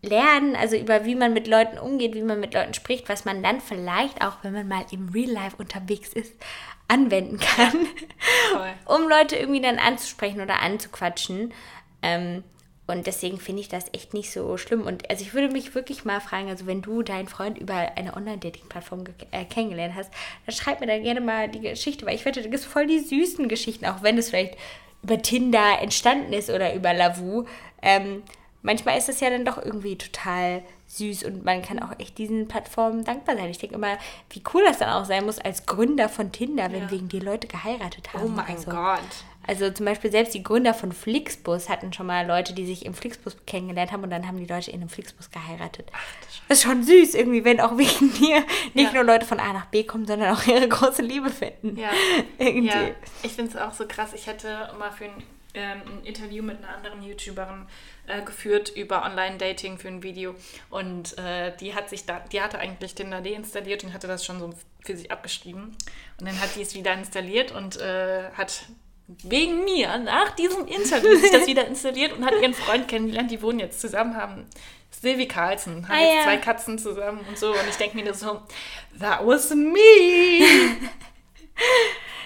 lernen, 0.03 0.57
also 0.57 0.77
über 0.77 1.05
wie 1.05 1.15
man 1.15 1.33
mit 1.33 1.47
Leuten 1.47 1.79
umgeht, 1.79 2.15
wie 2.15 2.23
man 2.23 2.41
mit 2.41 2.55
Leuten 2.55 2.75
spricht, 2.75 3.09
was 3.09 3.25
man 3.25 3.43
dann 3.43 3.61
vielleicht 3.61 4.23
auch, 4.23 4.39
wenn 4.43 4.53
man 4.53 4.67
mal 4.67 4.85
im 4.91 5.09
Real 5.11 5.31
Life 5.31 5.57
unterwegs 5.57 6.13
ist, 6.13 6.35
anwenden 6.89 7.39
kann, 7.39 7.73
um 8.87 9.09
Leute 9.09 9.37
irgendwie 9.37 9.61
dann 9.61 9.79
anzusprechen 9.79 10.41
oder 10.41 10.61
anzuquatschen. 10.61 11.53
Ähm, 12.03 12.43
und 12.89 13.07
deswegen 13.07 13.39
finde 13.39 13.61
ich 13.61 13.69
das 13.69 13.87
echt 13.95 14.13
nicht 14.13 14.33
so 14.33 14.57
schlimm. 14.57 14.83
Und 14.83 15.09
also 15.09 15.23
ich 15.23 15.35
würde 15.35 15.53
mich 15.53 15.75
wirklich 15.75 16.05
mal 16.05 16.21
fragen, 16.21 16.49
also 16.49 16.67
wenn 16.67 16.83
du 16.83 17.03
deinen 17.03 17.29
Freund 17.29 17.57
über 17.57 17.75
eine 17.75 18.15
Online-Dating-Plattform 18.15 19.05
äh, 19.31 19.45
kennengelernt 19.45 19.95
hast, 19.95 20.13
dann 20.45 20.55
schreib 20.55 20.81
mir 20.81 20.89
dann 20.89 21.03
gerne 21.05 21.21
mal 21.21 21.49
die 21.49 21.61
Geschichte, 21.61 22.05
weil 22.05 22.17
ich 22.17 22.25
wette, 22.25 22.43
da 22.43 22.49
gibt 22.49 22.61
es 22.61 22.67
voll 22.67 22.87
die 22.87 22.99
süßen 22.99 23.49
Geschichten, 23.49 23.87
auch 23.87 24.03
wenn 24.03 24.19
es 24.19 24.31
vielleicht 24.31 24.59
über 25.03 25.21
Tinder 25.21 25.81
entstanden 25.81 26.33
ist 26.33 26.51
oder 26.51 26.75
über 26.75 26.93
Lavu. 26.93 27.45
Ähm, 27.83 28.23
manchmal 28.63 28.99
ist 28.99 29.09
es 29.09 29.21
ja 29.21 29.31
dann 29.31 29.45
doch 29.45 29.59
irgendwie 29.59 29.97
total 29.97 30.63
süß 30.87 31.25
und 31.25 31.45
man 31.45 31.63
kann 31.63 31.79
auch 31.79 31.99
echt 31.99 32.19
diesen 32.19 32.49
Plattformen 32.49 33.05
dankbar 33.05 33.37
sein. 33.37 33.49
Ich 33.49 33.59
denke 33.59 33.77
immer, 33.77 33.99
wie 34.31 34.43
cool 34.53 34.63
das 34.67 34.79
dann 34.79 34.91
auch 34.91 35.05
sein 35.05 35.25
muss 35.25 35.39
als 35.39 35.67
Gründer 35.67 36.09
von 36.09 36.33
Tinder, 36.33 36.71
wenn 36.71 36.83
ja. 36.83 36.91
wegen 36.91 37.09
die 37.09 37.19
Leute 37.19 37.47
geheiratet 37.47 38.13
haben. 38.13 38.25
Oh 38.25 38.29
mein 38.29 38.57
also, 38.57 38.71
Gott. 38.71 39.01
Also 39.47 39.71
zum 39.71 39.87
Beispiel 39.87 40.11
selbst 40.11 40.35
die 40.35 40.43
Gründer 40.43 40.75
von 40.75 40.93
Flixbus 40.93 41.69
hatten 41.69 41.93
schon 41.93 42.07
mal 42.07 42.27
Leute, 42.27 42.55
die 42.55 42.65
sich 42.65 42.85
im 42.87 42.95
Flixbus 42.95 43.37
kennengelernt 43.47 43.93
haben 43.93 44.05
und 44.05 44.11
dann 44.11 44.27
haben 44.27 44.39
die 44.39 44.47
Leute 44.47 44.71
in 44.71 44.81
einem 44.81 44.89
Flixbus 44.89 45.31
geheiratet. 45.31 45.91
Ach, 45.93 46.01
das, 46.49 46.59
ist 46.59 46.65
schon 46.65 46.83
süß 46.83 47.15
irgendwie, 47.15 47.45
wenn 47.45 47.61
auch 47.61 47.77
wegen 47.77 48.13
dir 48.15 48.45
nicht 48.75 48.93
ja. 48.93 48.95
nur 48.95 49.05
Leute 49.05 49.27
von 49.27 49.41
A 49.41 49.53
nach 49.53 49.67
B 49.67 49.85
kommen, 49.85 50.07
sondern 50.07 50.35
auch 50.35 50.47
ihre 50.47 50.69
große 50.69 51.03
Liebe 51.03 51.31
finden. 51.31 51.77
Ja, 51.77 51.91
irgendwie. 52.39 52.69
ja. 52.69 52.91
ich 53.23 53.33
finde 53.33 53.51
es 53.53 53.57
auch 53.57 53.73
so 53.73 53.87
krass. 53.87 54.13
Ich 54.15 54.29
hatte 54.29 54.71
mal 54.79 54.91
für 54.91 55.07
ein, 55.07 55.23
ähm, 55.55 55.83
ein 55.87 56.05
Interview 56.05 56.43
mit 56.43 56.59
einer 56.59 56.75
anderen 56.77 57.03
YouTuberin 57.03 57.67
äh, 58.07 58.23
geführt 58.23 58.73
über 58.75 59.05
Online-Dating 59.05 59.79
für 59.79 59.89
ein 59.89 60.03
Video 60.03 60.35
und 60.71 61.17
äh, 61.19 61.57
die 61.59 61.75
hat 61.75 61.89
sich 61.89 62.07
da, 62.07 62.21
die 62.21 62.41
hatte 62.41 62.59
eigentlich 62.59 62.95
Tinder 62.95 63.21
deinstalliert 63.21 63.85
und 63.85 63.93
hatte 63.93 64.07
das 64.07 64.25
schon 64.25 64.39
so 64.41 64.55
für 64.85 64.97
sich 64.97 65.11
abgeschrieben 65.11 65.77
und 66.19 66.29
dann 66.29 66.41
hat 66.41 66.57
die 66.57 66.63
es 66.63 66.75
wieder 66.75 66.93
installiert 66.95 67.53
und 67.53 67.81
äh, 67.81 68.31
hat 68.37 68.65
wegen 69.23 69.65
mir 69.65 69.99
nach 69.99 70.35
diesem 70.37 70.67
Interview 70.67 71.17
sich 71.17 71.31
das 71.31 71.47
wieder 71.47 71.67
installiert 71.67 72.13
und 72.13 72.25
hat 72.25 72.35
ihren 72.41 72.55
Freund 72.55 72.89
kennengelernt. 72.89 73.31
Die 73.31 73.43
wohnen 73.43 73.61
jetzt 73.61 73.81
zusammen, 73.81 74.17
haben 74.17 74.47
Sylvie 74.91 75.29
Carlson, 75.29 75.89
haben 75.89 75.95
ah, 75.95 76.01
jetzt 76.01 76.15
ja. 76.15 76.23
zwei 76.25 76.37
Katzen 76.37 76.79
zusammen 76.79 77.25
und 77.29 77.39
so. 77.39 77.51
Und 77.51 77.69
ich 77.69 77.77
denke 77.77 77.97
mir 77.97 78.15
so, 78.15 78.43
that 78.99 79.27
was 79.27 79.51
me. 79.55 80.47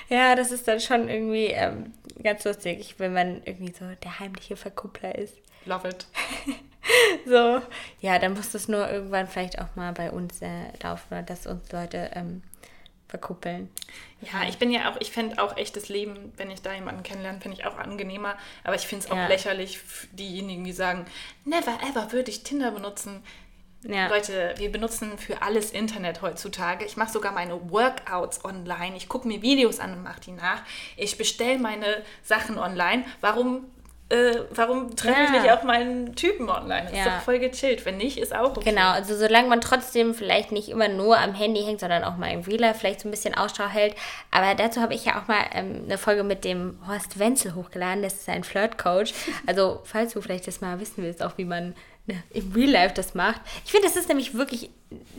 ja, 0.09 0.35
das 0.35 0.53
ist 0.53 0.69
dann 0.69 0.81
schon 0.81 1.09
irgendwie 1.09 1.47
ähm, 1.47 1.93
ganz 2.23 2.45
lustig, 2.45 2.95
wenn 2.99 3.13
man 3.13 3.43
irgendwie 3.45 3.73
so 3.73 3.85
der 4.03 4.19
heimliche 4.19 4.57
Verkuppler 4.57 5.17
ist. 5.17 5.35
Love 5.65 5.89
it. 5.89 6.07
so, 7.27 7.63
ja, 8.01 8.19
dann 8.19 8.35
muss 8.35 8.51
das 8.53 8.69
nur 8.69 8.89
irgendwann 8.89 9.27
vielleicht 9.27 9.61
auch 9.61 9.75
mal 9.75 9.93
bei 9.93 10.11
uns 10.11 10.43
äh, 10.43 10.73
laufen, 10.83 11.25
dass 11.27 11.47
uns 11.47 11.71
Leute 11.73 12.11
ähm, 12.15 12.43
verkuppeln. 13.09 13.71
Ja, 14.21 14.49
ich 14.49 14.59
bin 14.59 14.71
ja 14.71 14.91
auch, 14.91 14.97
ich 15.01 15.13
fände 15.13 15.43
auch 15.43 15.57
echtes 15.57 15.89
Leben, 15.89 16.33
wenn 16.37 16.51
ich 16.51 16.63
da 16.63 16.75
jemanden 16.75 17.03
kennenlerne, 17.03 17.41
finde 17.41 17.59
ich 17.59 17.67
auch 17.67 17.77
angenehmer. 17.77 18.37
Aber 18.65 18.75
ich 18.75 18.87
finde 18.87 19.05
es 19.05 19.11
auch 19.11 19.17
ja. 19.17 19.29
lächerlich, 19.29 19.81
diejenigen, 20.13 20.65
die 20.65 20.73
sagen, 20.73 21.07
never 21.45 21.79
ever 21.89 22.13
würde 22.13 22.31
ich 22.31 22.43
Tinder 22.43 22.71
benutzen. 22.71 23.23
Ja. 23.83 24.09
Leute, 24.09 24.55
wir 24.57 24.73
benutzen 24.73 25.17
für 25.19 25.43
alles 25.43 25.71
Internet 25.71 26.23
heutzutage. 26.23 26.85
Ich 26.85 26.97
mache 26.97 27.13
sogar 27.13 27.33
meine 27.33 27.71
Workouts 27.71 28.45
online. 28.45 28.97
Ich 28.97 29.09
gucke 29.09 29.29
mir 29.29 29.43
Videos 29.43 29.79
an 29.79 29.93
und 29.93 30.03
mache 30.03 30.21
die 30.21 30.33
nach. 30.33 30.63
Ich 30.97 31.17
bestelle 31.19 31.59
meine 31.59 32.03
Sachen 32.25 32.59
online. 32.59 33.05
Warum 33.21 33.65
äh, 34.09 34.45
warum 34.51 34.95
treffe 34.95 35.19
ja. 35.19 35.25
ich 35.25 35.31
nicht 35.43 35.51
auch 35.51 35.65
meinen 35.65 36.15
Typen 36.15 36.49
online? 36.49 36.85
Das 36.85 36.93
ja. 36.93 36.99
ist 36.99 37.07
doch 37.07 37.23
voll 37.23 37.41
gechillt. 37.41 37.85
Wenn 37.85 37.97
nicht, 37.97 38.19
ist 38.19 38.35
auch 38.35 38.57
okay. 38.57 38.71
Genau, 38.71 38.91
also 38.91 39.17
solange 39.17 39.49
man 39.49 39.61
trotzdem 39.61 40.15
vielleicht 40.15 40.53
nicht 40.53 40.69
immer 40.69 40.87
nur 40.87 41.19
am 41.19 41.35
Handy 41.35 41.63
hängt, 41.63 41.81
sondern 41.81 42.05
auch 42.05 42.17
mal 42.17 42.31
im 42.31 42.43
Real 42.43 42.73
vielleicht 42.73 43.01
so 43.01 43.09
ein 43.09 43.11
bisschen 43.11 43.35
Ausschau 43.35 43.67
hält. 43.67 43.97
Aber 44.31 44.55
dazu 44.55 44.81
habe 44.81 44.95
ich 44.95 45.07
ja 45.07 45.21
auch 45.21 45.27
mal 45.27 45.41
ähm, 45.53 45.83
eine 45.87 45.99
Folge 45.99 46.23
mit 46.23 46.45
dem 46.45 46.79
Horst 46.87 47.19
Wenzel 47.19 47.57
hochgeladen. 47.57 48.03
Das 48.03 48.15
ist 48.15 48.29
ein 48.29 48.45
Flirt-Coach. 48.45 49.13
Also, 49.47 49.81
falls 49.85 50.13
du 50.13 50.21
vielleicht 50.21 50.47
das 50.47 50.61
mal 50.61 50.81
wissen 50.81 51.03
willst, 51.05 51.23
auch 51.23 51.37
wie 51.37 51.45
man 51.45 51.75
im 52.33 52.53
Real 52.53 52.71
Life 52.71 52.95
das 52.95 53.15
macht. 53.15 53.41
Ich 53.65 53.73
finde, 53.73 53.89
das 53.89 53.97
ist 53.97 54.09
nämlich 54.09 54.35
wirklich 54.35 54.71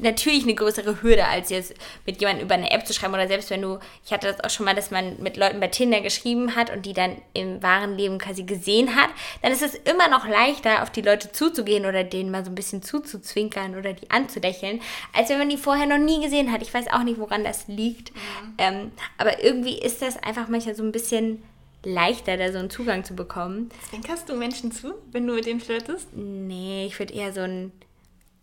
natürlich 0.02 0.44
eine 0.44 0.56
größere 0.56 1.02
Hürde, 1.02 1.26
als 1.26 1.50
jetzt 1.50 1.74
mit 2.06 2.22
jemandem 2.22 2.46
über 2.46 2.56
eine 2.56 2.72
App 2.72 2.88
zu 2.88 2.94
schreiben 2.94 3.14
oder 3.14 3.28
selbst 3.28 3.50
wenn 3.50 3.62
du, 3.62 3.80
ich 4.06 4.14
hatte 4.14 4.28
das 4.28 4.42
auch 4.42 4.50
schon 4.50 4.66
mal, 4.66 4.76
dass 4.76 4.92
man 4.92 5.22
mit 5.22 5.36
Leuten 5.36 5.60
bei 5.60 5.68
Tinder 5.68 6.00
geschrieben 6.00 6.56
hat 6.56 6.72
und 6.72 6.86
die 6.86 6.94
dann 6.94 7.22
im 7.34 7.62
wahren 7.62 7.98
Leben 7.98 8.18
quasi 8.18 8.44
gesehen 8.44 8.96
hat, 8.96 9.10
dann 9.42 9.52
ist 9.52 9.62
es 9.62 9.76
immer 9.76 10.08
noch 10.08 10.26
leichter, 10.26 10.84
auf 10.84 10.90
die 10.90 11.02
Leute 11.02 11.32
zuzugehen 11.34 11.86
oder 11.86 12.06
denen 12.06 12.32
mal 12.32 12.46
so 12.46 12.52
ein 12.52 12.56
bisschen 12.56 12.82
zuzuzwinkern 12.82 13.76
oder 13.76 13.92
die 13.92 14.10
anzulächeln, 14.10 14.82
als 15.14 15.30
wenn 15.30 15.40
man 15.40 15.50
die 15.50 15.58
vorher 15.58 15.86
noch 15.86 15.98
nie 15.98 16.22
gesehen 16.24 16.52
hat. 16.52 16.62
Ich 16.62 16.74
weiß 16.74 16.88
auch 16.88 17.04
nicht, 17.04 17.20
woran 17.20 17.44
das 17.44 17.68
liegt, 17.68 18.14
mhm. 18.14 18.54
ähm, 18.58 18.92
aber 19.18 19.44
irgendwie 19.44 19.78
ist 19.78 20.02
das 20.02 20.16
einfach 20.24 20.48
manchmal 20.48 20.76
so 20.76 20.84
ein 20.84 20.94
bisschen 20.94 21.44
leichter, 21.88 22.38
da 22.38 22.52
so 22.52 22.60
einen 22.60 22.70
Zugang 22.70 23.04
zu 23.04 23.16
bekommen. 23.16 23.70
Zwinkerst 23.90 24.30
du 24.30 24.36
Menschen 24.36 24.72
zu, 24.72 24.94
wenn 25.12 25.26
du 25.26 25.34
mit 25.34 25.46
denen 25.46 25.60
flirtest? 25.60 26.10
Nee, 26.14 26.86
ich 26.86 27.00
würde 27.00 27.14
eher 27.14 27.34
so 27.34 27.42
ein. 27.42 27.72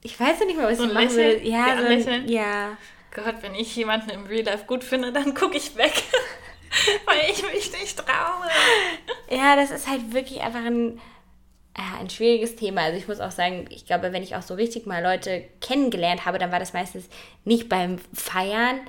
Ich 0.02 0.18
weiß 0.18 0.40
ja 0.40 0.46
nicht 0.46 0.56
mal, 0.56 0.70
was 0.70 0.78
so 0.78 0.86
ich 0.86 0.92
machen 0.92 1.16
will. 1.16 1.40
Ja, 1.46 1.78
so 2.00 2.10
ein, 2.10 2.28
ja. 2.28 2.76
Gott, 3.14 3.36
wenn 3.42 3.54
ich 3.54 3.74
jemanden 3.76 4.10
im 4.10 4.26
Real 4.26 4.44
Life 4.44 4.64
gut 4.66 4.82
finde, 4.82 5.12
dann 5.12 5.34
gucke 5.34 5.56
ich 5.56 5.76
weg. 5.76 5.92
Weil 7.06 7.30
ich 7.30 7.42
mich 7.42 7.72
nicht 7.80 7.96
traue. 7.96 8.48
Ja, 9.30 9.54
das 9.54 9.70
ist 9.70 9.88
halt 9.88 10.12
wirklich 10.12 10.40
einfach 10.40 10.64
ein, 10.64 11.00
ja, 11.76 12.00
ein 12.00 12.10
schwieriges 12.10 12.56
Thema. 12.56 12.82
Also 12.82 12.98
ich 12.98 13.06
muss 13.06 13.20
auch 13.20 13.30
sagen, 13.30 13.66
ich 13.70 13.86
glaube, 13.86 14.12
wenn 14.12 14.24
ich 14.24 14.34
auch 14.34 14.42
so 14.42 14.54
richtig 14.54 14.84
mal 14.84 15.02
Leute 15.02 15.44
kennengelernt 15.60 16.26
habe, 16.26 16.38
dann 16.38 16.50
war 16.50 16.58
das 16.58 16.72
meistens 16.72 17.08
nicht 17.44 17.68
beim 17.68 17.98
Feiern 18.12 18.80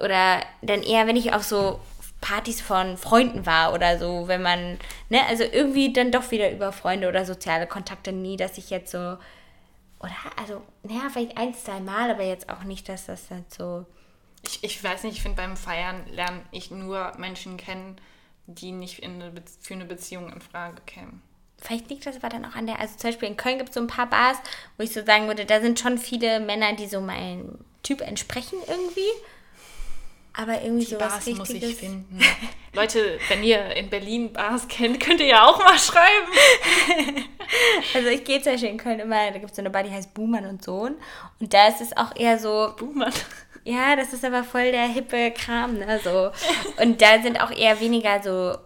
oder 0.00 0.42
dann 0.60 0.82
eher, 0.82 1.06
wenn 1.06 1.16
ich 1.16 1.32
auf 1.32 1.44
so 1.44 1.80
Partys 2.24 2.62
von 2.62 2.96
Freunden 2.96 3.44
war 3.44 3.74
oder 3.74 3.98
so, 3.98 4.28
wenn 4.28 4.40
man, 4.40 4.78
ne, 5.10 5.26
also 5.28 5.44
irgendwie 5.44 5.92
dann 5.92 6.10
doch 6.10 6.30
wieder 6.30 6.50
über 6.50 6.72
Freunde 6.72 7.06
oder 7.06 7.26
soziale 7.26 7.66
Kontakte 7.66 8.12
nie, 8.12 8.38
dass 8.38 8.56
ich 8.56 8.70
jetzt 8.70 8.92
so, 8.92 8.98
oder, 8.98 10.16
also, 10.36 10.62
naja, 10.82 11.10
vielleicht 11.12 11.36
ein, 11.36 11.52
zwei 11.52 11.80
Mal, 11.80 12.10
aber 12.10 12.24
jetzt 12.24 12.48
auch 12.48 12.64
nicht, 12.64 12.88
dass 12.88 13.06
das 13.06 13.28
dann 13.28 13.44
so. 13.48 13.84
Ich, 14.42 14.64
ich 14.64 14.82
weiß 14.82 15.04
nicht, 15.04 15.16
ich 15.16 15.22
finde 15.22 15.36
beim 15.36 15.54
Feiern 15.54 16.02
lerne 16.10 16.40
ich 16.50 16.70
nur 16.70 17.12
Menschen 17.18 17.58
kennen, 17.58 18.00
die 18.46 18.72
nicht 18.72 19.00
in 19.00 19.22
eine 19.22 19.32
für 19.60 19.74
eine 19.74 19.84
Beziehung 19.84 20.32
in 20.32 20.40
Frage 20.40 20.80
kämen. 20.86 21.20
Vielleicht 21.58 21.90
liegt 21.90 22.06
das 22.06 22.16
aber 22.16 22.30
dann 22.30 22.46
auch 22.46 22.54
an 22.54 22.66
der, 22.66 22.80
also 22.80 22.96
zum 22.96 23.10
Beispiel 23.10 23.28
in 23.28 23.36
Köln 23.36 23.58
gibt 23.58 23.68
es 23.68 23.74
so 23.74 23.80
ein 23.80 23.86
paar 23.86 24.08
Bars, 24.08 24.38
wo 24.78 24.82
ich 24.82 24.94
so 24.94 25.04
sagen 25.04 25.26
würde, 25.26 25.44
da 25.44 25.60
sind 25.60 25.78
schon 25.78 25.98
viele 25.98 26.40
Männer, 26.40 26.72
die 26.74 26.86
so 26.86 27.02
meinem 27.02 27.58
Typ 27.82 28.00
entsprechen 28.00 28.56
irgendwie. 28.66 29.10
Aber 30.36 30.60
irgendwie 30.60 30.84
die 30.84 30.96
Bars 30.96 31.18
Richtiges. 31.18 31.38
muss 31.38 31.50
ich 31.50 31.76
finden. 31.76 32.18
Leute, 32.74 33.18
wenn 33.28 33.44
ihr 33.44 33.76
in 33.76 33.88
Berlin 33.88 34.32
Bars 34.32 34.66
kennt, 34.66 34.98
könnt 34.98 35.20
ihr 35.20 35.26
ja 35.26 35.46
auch 35.46 35.58
mal 35.58 35.78
schreiben. 35.78 36.32
also 37.94 38.08
ich 38.08 38.24
gehe 38.24 38.42
zum 38.42 38.52
Beispiel 38.52 38.70
in 38.70 38.78
Köln 38.78 38.98
immer, 38.98 39.30
da 39.30 39.38
gibt 39.38 39.50
es 39.50 39.56
so 39.56 39.62
eine 39.62 39.70
Bar, 39.70 39.84
die 39.84 39.92
heißt 39.92 40.12
Buhmann 40.12 40.46
und 40.46 40.64
Sohn. 40.64 40.96
Und 41.38 41.54
da 41.54 41.68
ist 41.68 41.80
es 41.80 41.96
auch 41.96 42.16
eher 42.16 42.38
so... 42.38 42.74
Buhmann? 42.76 43.12
Ja, 43.62 43.96
das 43.96 44.12
ist 44.12 44.24
aber 44.24 44.44
voll 44.44 44.72
der 44.72 44.88
hippe 44.88 45.30
Kram, 45.30 45.78
ne? 45.78 46.00
So. 46.02 46.30
Und 46.82 47.00
da 47.00 47.22
sind 47.22 47.40
auch 47.40 47.50
eher 47.50 47.80
weniger 47.80 48.22
so 48.22 48.58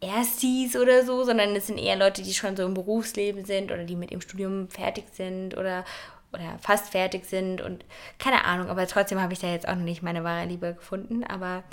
Erstis 0.00 0.76
oder 0.76 1.04
so, 1.04 1.24
sondern 1.24 1.54
es 1.54 1.66
sind 1.66 1.78
eher 1.78 1.96
Leute, 1.96 2.22
die 2.22 2.34
schon 2.34 2.56
so 2.56 2.64
im 2.64 2.74
Berufsleben 2.74 3.44
sind 3.44 3.70
oder 3.70 3.84
die 3.84 3.96
mit 3.96 4.10
ihrem 4.10 4.22
Studium 4.22 4.68
fertig 4.68 5.04
sind 5.12 5.56
oder 5.56 5.84
oder 6.32 6.58
fast 6.60 6.90
fertig 6.90 7.24
sind 7.24 7.60
und 7.60 7.84
keine 8.18 8.44
Ahnung, 8.44 8.68
aber 8.68 8.86
trotzdem 8.86 9.20
habe 9.20 9.32
ich 9.32 9.40
da 9.40 9.48
jetzt 9.48 9.68
auch 9.68 9.74
noch 9.74 9.84
nicht 9.84 10.02
meine 10.02 10.24
wahre 10.24 10.46
Liebe 10.46 10.74
gefunden, 10.74 11.24
aber 11.24 11.64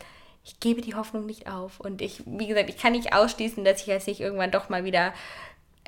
ich 0.43 0.59
gebe 0.59 0.81
die 0.81 0.95
Hoffnung 0.95 1.25
nicht 1.25 1.47
auf 1.47 1.79
und 1.79 2.01
ich, 2.01 2.23
wie 2.25 2.47
gesagt, 2.47 2.69
ich 2.69 2.77
kann 2.77 2.93
nicht 2.93 3.13
ausschließen, 3.13 3.65
dass 3.65 3.81
ich 3.81 3.87
jetzt 3.87 4.07
nicht 4.07 4.21
irgendwann 4.21 4.51
doch 4.51 4.69
mal 4.69 4.85
wieder 4.85 5.13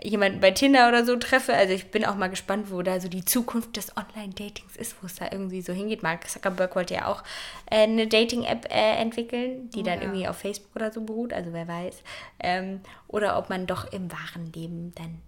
jemanden 0.03 0.39
bei 0.39 0.51
Tinder 0.51 0.87
oder 0.87 1.05
so 1.05 1.15
treffe. 1.17 1.53
Also 1.53 1.73
ich 1.73 1.91
bin 1.91 2.05
auch 2.05 2.15
mal 2.15 2.29
gespannt, 2.29 2.71
wo 2.71 2.81
da 2.81 2.99
so 2.99 3.07
die 3.07 3.25
Zukunft 3.25 3.77
des 3.77 3.95
Online-Datings 3.97 4.75
ist, 4.75 4.95
wo 5.01 5.07
es 5.07 5.15
da 5.15 5.27
irgendwie 5.31 5.61
so 5.61 5.73
hingeht. 5.73 6.03
Mark 6.03 6.29
Zuckerberg 6.29 6.75
wollte 6.75 6.95
ja 6.95 7.07
auch 7.07 7.23
äh, 7.69 7.83
eine 7.83 8.07
Dating-App 8.07 8.67
äh, 8.71 8.95
entwickeln, 8.97 9.69
die 9.71 9.81
oh, 9.81 9.83
dann 9.83 9.99
ja. 9.99 10.05
irgendwie 10.05 10.27
auf 10.27 10.37
Facebook 10.37 10.75
oder 10.75 10.91
so 10.91 11.01
beruht, 11.01 11.33
also 11.33 11.53
wer 11.53 11.67
weiß. 11.67 12.01
Ähm, 12.39 12.81
oder 13.07 13.37
ob 13.37 13.49
man 13.49 13.67
doch 13.67 13.91
im 13.91 14.11
wahren 14.11 14.51
Leben 14.53 14.93
dann 14.95 15.21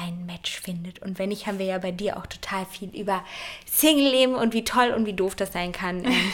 sein 0.00 0.26
Match 0.26 0.60
findet. 0.60 1.00
Und 1.00 1.18
wenn 1.18 1.28
nicht, 1.28 1.46
haben 1.46 1.58
wir 1.58 1.66
ja 1.66 1.78
bei 1.78 1.90
dir 1.90 2.16
auch 2.16 2.26
total 2.26 2.66
viel 2.66 2.88
über 2.96 3.24
Single-Leben 3.66 4.34
und 4.34 4.52
wie 4.54 4.64
toll 4.64 4.92
und 4.96 5.06
wie 5.06 5.12
doof 5.12 5.34
das 5.34 5.52
sein 5.52 5.72
kann 5.72 6.04
ähm, 6.04 6.32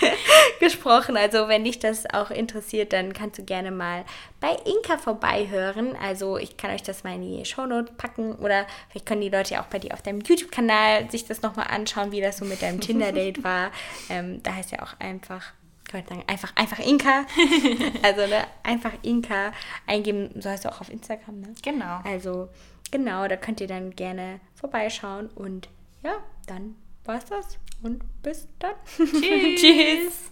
gesprochen. 0.60 1.16
Also 1.16 1.48
wenn 1.48 1.64
dich 1.64 1.78
das 1.78 2.04
auch 2.12 2.30
interessiert, 2.30 2.92
dann 2.92 3.12
kannst 3.12 3.38
du 3.38 3.44
gerne 3.44 3.70
mal 3.70 4.04
bei 4.40 4.56
Inka 4.64 4.98
vorbeihören. 4.98 5.96
Also 5.96 6.38
ich 6.38 6.56
kann 6.56 6.70
euch 6.70 6.82
das 6.82 7.04
mal 7.04 7.14
in 7.14 7.22
die 7.22 7.44
Shownote 7.44 7.92
packen 7.94 8.34
oder 8.36 8.66
vielleicht 8.90 9.06
können 9.06 9.20
die 9.20 9.30
Leute 9.30 9.54
ja 9.54 9.62
auch 9.62 9.66
bei 9.66 9.78
dir 9.78 9.94
auf 9.94 10.02
deinem 10.02 10.20
YouTube-Kanal 10.20 11.10
sich 11.10 11.24
das 11.26 11.42
nochmal 11.42 11.66
anschauen, 11.68 12.12
wie 12.12 12.20
das 12.20 12.38
so 12.38 12.44
mit 12.44 12.62
deinem 12.62 12.80
Tinder-Date 12.88 13.42
war. 13.44 13.70
Ähm, 14.08 14.42
da 14.42 14.54
heißt 14.54 14.72
ja 14.72 14.82
auch 14.82 14.98
einfach 14.98 15.52
kann 15.88 16.00
man 16.00 16.08
sagen, 16.08 16.24
einfach, 16.26 16.52
einfach 16.54 16.78
Inka. 16.78 17.24
also, 18.02 18.26
ne, 18.26 18.46
einfach 18.62 18.92
Inka 19.02 19.52
eingeben, 19.86 20.30
so 20.38 20.50
heißt 20.50 20.66
du 20.66 20.68
auch 20.70 20.80
auf 20.82 20.90
Instagram, 20.90 21.40
ne? 21.40 21.54
Genau. 21.62 22.00
Also, 22.04 22.50
Genau, 22.90 23.28
da 23.28 23.36
könnt 23.36 23.60
ihr 23.60 23.66
dann 23.66 23.94
gerne 23.94 24.40
vorbeischauen. 24.54 25.28
Und 25.28 25.68
ja, 26.02 26.16
dann 26.46 26.76
war's 27.04 27.26
das. 27.26 27.58
Und 27.82 28.02
bis 28.22 28.48
dann. 28.58 28.74
Tschüss. 28.96 29.60
Tschüss. 29.60 30.30